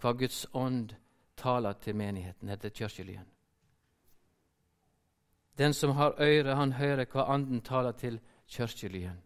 hva 0.02 0.14
Guds 0.18 0.46
ånd 0.54 0.96
taler 1.38 1.74
til 1.74 1.96
menigheten, 1.96 2.50
heter 2.50 2.70
kirkelyen. 2.70 3.28
Den 5.58 5.74
som 5.74 5.92
har 5.96 6.16
øre, 6.20 6.56
han 6.56 6.72
hører 6.72 7.06
hva 7.06 7.34
Anden 7.34 7.62
taler 7.62 7.92
til 7.92 8.20
kirkelyen. 8.48 9.22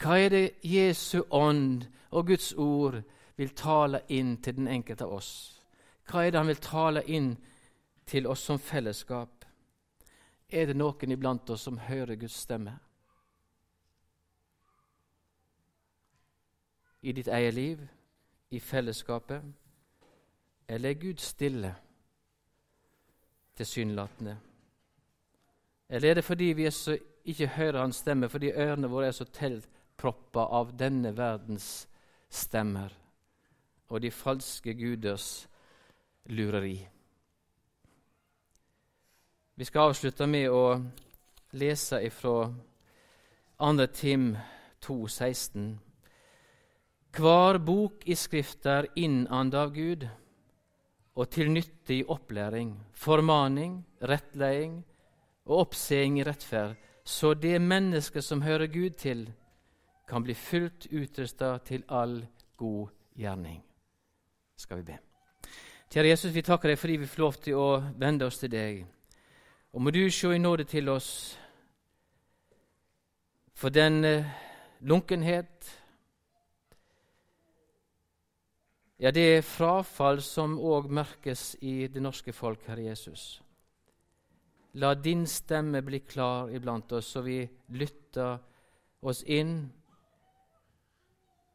Hva 0.00 0.18
er 0.18 0.28
det 0.28 0.50
Jesu 0.64 1.22
ånd 1.30 1.84
og 2.10 2.26
Guds 2.26 2.52
ord 2.52 3.02
vil 3.36 3.54
tale 3.54 4.00
inn 4.08 4.36
til 4.42 4.56
den 4.56 4.68
enkelte 4.68 5.04
av 5.04 5.12
oss? 5.18 5.30
Hva 6.08 6.24
er 6.24 6.30
det 6.30 6.40
han 6.40 6.50
vil 6.50 6.62
tale 6.62 7.02
inn 7.06 7.34
til 8.06 8.26
oss 8.26 8.44
som 8.44 8.58
fellesskap? 8.58 9.44
Er 10.48 10.66
det 10.66 10.76
noen 10.76 11.12
iblant 11.12 11.50
oss 11.50 11.64
som 11.66 11.78
hører 11.78 12.16
Guds 12.16 12.36
stemme? 12.44 12.78
I 17.02 17.12
ditt 17.12 17.28
eget 17.28 17.54
liv, 17.54 17.80
i 18.54 18.60
fellesskapet? 18.60 19.42
Eller 20.68 20.90
er 20.90 21.00
Gud 21.00 21.20
stille, 21.22 21.74
tilsynelatende? 23.56 24.36
Eller 25.88 26.10
er 26.10 26.14
det 26.14 26.24
fordi 26.24 26.44
vi 26.44 26.70
så, 26.70 26.98
ikke 27.24 27.46
hører 27.46 27.80
Hans 27.80 27.96
stemme, 27.96 28.28
fordi 28.28 28.52
ørene 28.52 28.90
våre 28.90 29.06
er 29.06 29.16
så 29.16 29.24
telt 29.24 29.68
proppa 29.96 30.46
av 30.50 30.72
denne 30.78 31.14
verdens 31.16 31.88
stemmer 32.30 32.92
og 33.88 34.00
de 34.02 34.10
falske 34.10 34.74
guders 34.74 35.46
lureri. 36.24 36.88
Vi 39.54 39.64
skal 39.64 39.90
avslutte 39.90 40.26
med 40.26 40.50
å 40.50 40.64
lese 41.54 42.00
ifra 42.02 42.48
2. 43.60 43.86
Tim 43.94 44.32
2,16. 44.82 45.76
Hver 47.14 47.60
bok 47.62 48.02
i 48.10 48.14
Skrifta 48.18 48.72
er 48.80 48.86
innanda 48.98 49.60
av 49.62 49.70
Gud 49.70 50.02
og 51.14 51.28
til 51.30 51.52
nytte 51.54 51.94
i 51.94 52.06
opplæring, 52.10 52.72
formaning, 52.90 53.76
rettleding 54.02 54.80
og 55.46 55.60
oppseing 55.60 56.18
i 56.18 56.24
rettferd, 56.26 56.74
så 57.06 57.36
det 57.38 57.60
mennesket 57.62 58.24
som 58.24 58.42
hører 58.42 58.66
Gud 58.66 58.96
til, 58.98 59.28
kan 60.08 60.24
bli 60.26 60.34
fullt 60.34 60.88
utrusta 60.90 61.52
til 61.62 61.84
all 61.88 62.16
god 62.58 62.90
gjerning. 63.14 63.62
Skal 64.58 64.82
vi 64.82 64.88
be. 64.90 64.98
Kjære 65.94 66.08
Jesus, 66.08 66.34
vi 66.34 66.42
takker 66.42 66.72
deg 66.72 66.82
fordi 66.82 66.98
vi 67.04 67.06
får 67.06 67.22
lov 67.22 67.38
til 67.46 67.60
å 67.62 67.68
vende 67.94 68.26
oss 68.26 68.42
til 68.42 68.50
deg. 68.50 68.82
Og 69.70 69.86
må 69.86 69.94
du 69.94 70.02
se 70.10 70.34
i 70.34 70.42
nåde 70.42 70.66
til 70.66 70.90
oss 70.90 71.38
for 73.54 73.70
den 73.70 74.02
uh, 74.02 74.26
lunkenhet 74.82 75.83
Ja, 78.98 79.10
det 79.10 79.22
er 79.26 79.42
frafall 79.42 80.20
som 80.22 80.52
òg 80.62 80.86
merkes 80.86 81.56
i 81.66 81.88
det 81.90 82.02
norske 82.02 82.32
folk, 82.32 82.62
Herre 82.68 82.84
Jesus. 82.92 83.40
La 84.78 84.92
din 84.94 85.24
stemme 85.26 85.80
bli 85.82 85.98
klar 86.06 86.52
iblant 86.54 86.92
oss, 86.94 87.08
så 87.14 87.22
vi 87.26 87.40
lytter 87.74 88.38
oss 89.02 89.22
inn 89.26 89.56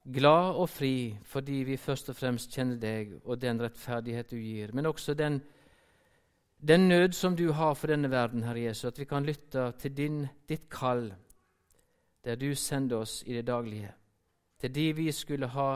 glad 0.04 0.60
og 0.60 0.68
fri 0.72 1.16
fordi 1.28 1.62
vi 1.68 1.78
først 1.80 2.12
og 2.12 2.18
fremst 2.18 2.56
kjenner 2.56 2.80
deg 2.82 3.14
og 3.24 3.40
den 3.40 3.62
rettferdighet 3.64 4.32
du 4.32 4.38
gir, 4.38 4.74
men 4.76 4.90
også 4.90 5.16
den, 5.16 5.40
den 6.60 6.88
nød 6.92 7.16
som 7.16 7.36
du 7.40 7.52
har 7.56 7.76
for 7.76 7.92
denne 7.92 8.12
verden, 8.12 8.44
Herre 8.44 8.68
Jesus, 8.68 8.92
at 8.92 9.00
vi 9.00 9.08
kan 9.08 9.24
lytte 9.24 9.72
til 9.80 9.96
din, 9.96 10.26
ditt 10.48 10.68
kall, 10.70 11.08
der 12.24 12.36
du 12.36 12.52
sender 12.56 13.06
oss 13.06 13.22
i 13.28 13.40
det 13.40 13.48
daglige, 13.48 13.94
til 14.60 14.76
de 14.76 14.90
vi 14.94 15.12
skulle 15.12 15.48
ha 15.56 15.70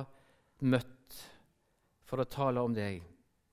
møtt 0.60 0.93
for 2.14 2.22
å 2.22 2.30
tale 2.30 2.62
om 2.62 2.74
deg, 2.78 3.00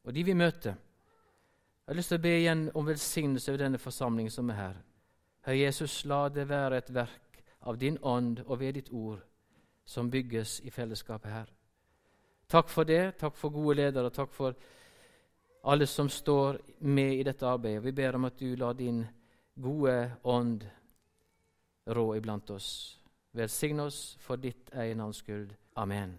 og 0.04 0.12
de 0.12 0.20
vi 0.20 0.34
møter. 0.36 0.74
Jeg 0.74 1.88
har 1.88 1.96
lyst 1.96 2.12
til 2.12 2.18
å 2.20 2.22
be 2.26 2.32
igjen 2.36 2.66
om 2.76 2.84
velsignelse 2.84 3.48
over 3.48 3.62
denne 3.62 3.80
forsamlingen 3.80 4.34
som 4.34 4.50
er 4.52 4.58
her. 4.58 4.74
Herre 5.46 5.62
Jesus, 5.62 5.94
la 6.04 6.26
det 6.28 6.44
være 6.50 6.82
et 6.82 6.90
verk 6.92 7.40
av 7.64 7.78
din 7.80 7.96
ånd 8.04 8.42
og 8.44 8.60
ved 8.60 8.76
ditt 8.76 8.92
ord 8.92 9.22
som 9.88 10.12
bygges 10.12 10.58
i 10.68 10.74
fellesskapet 10.74 11.32
her. 11.32 11.48
Takk 12.52 12.68
for 12.68 12.84
det. 12.84 13.16
Takk 13.22 13.40
for 13.40 13.56
gode 13.56 13.78
ledere. 13.80 14.12
Takk 14.12 14.36
for 14.36 14.52
alle 15.64 15.88
som 15.88 16.12
står 16.12 16.60
med 16.84 17.16
i 17.16 17.24
dette 17.24 17.48
arbeidet. 17.48 17.86
Vi 17.88 17.96
ber 17.96 18.20
om 18.20 18.28
at 18.28 18.36
du 18.36 18.52
lar 18.60 18.76
din 18.76 19.06
gode 19.56 19.96
ånd 20.22 20.68
rå 21.88 22.10
iblant 22.20 22.52
oss. 22.52 23.00
Velsign 23.32 23.80
oss 23.80 24.18
for 24.20 24.36
ditt 24.36 24.68
egen. 24.76 25.00
Amen. 25.76 26.18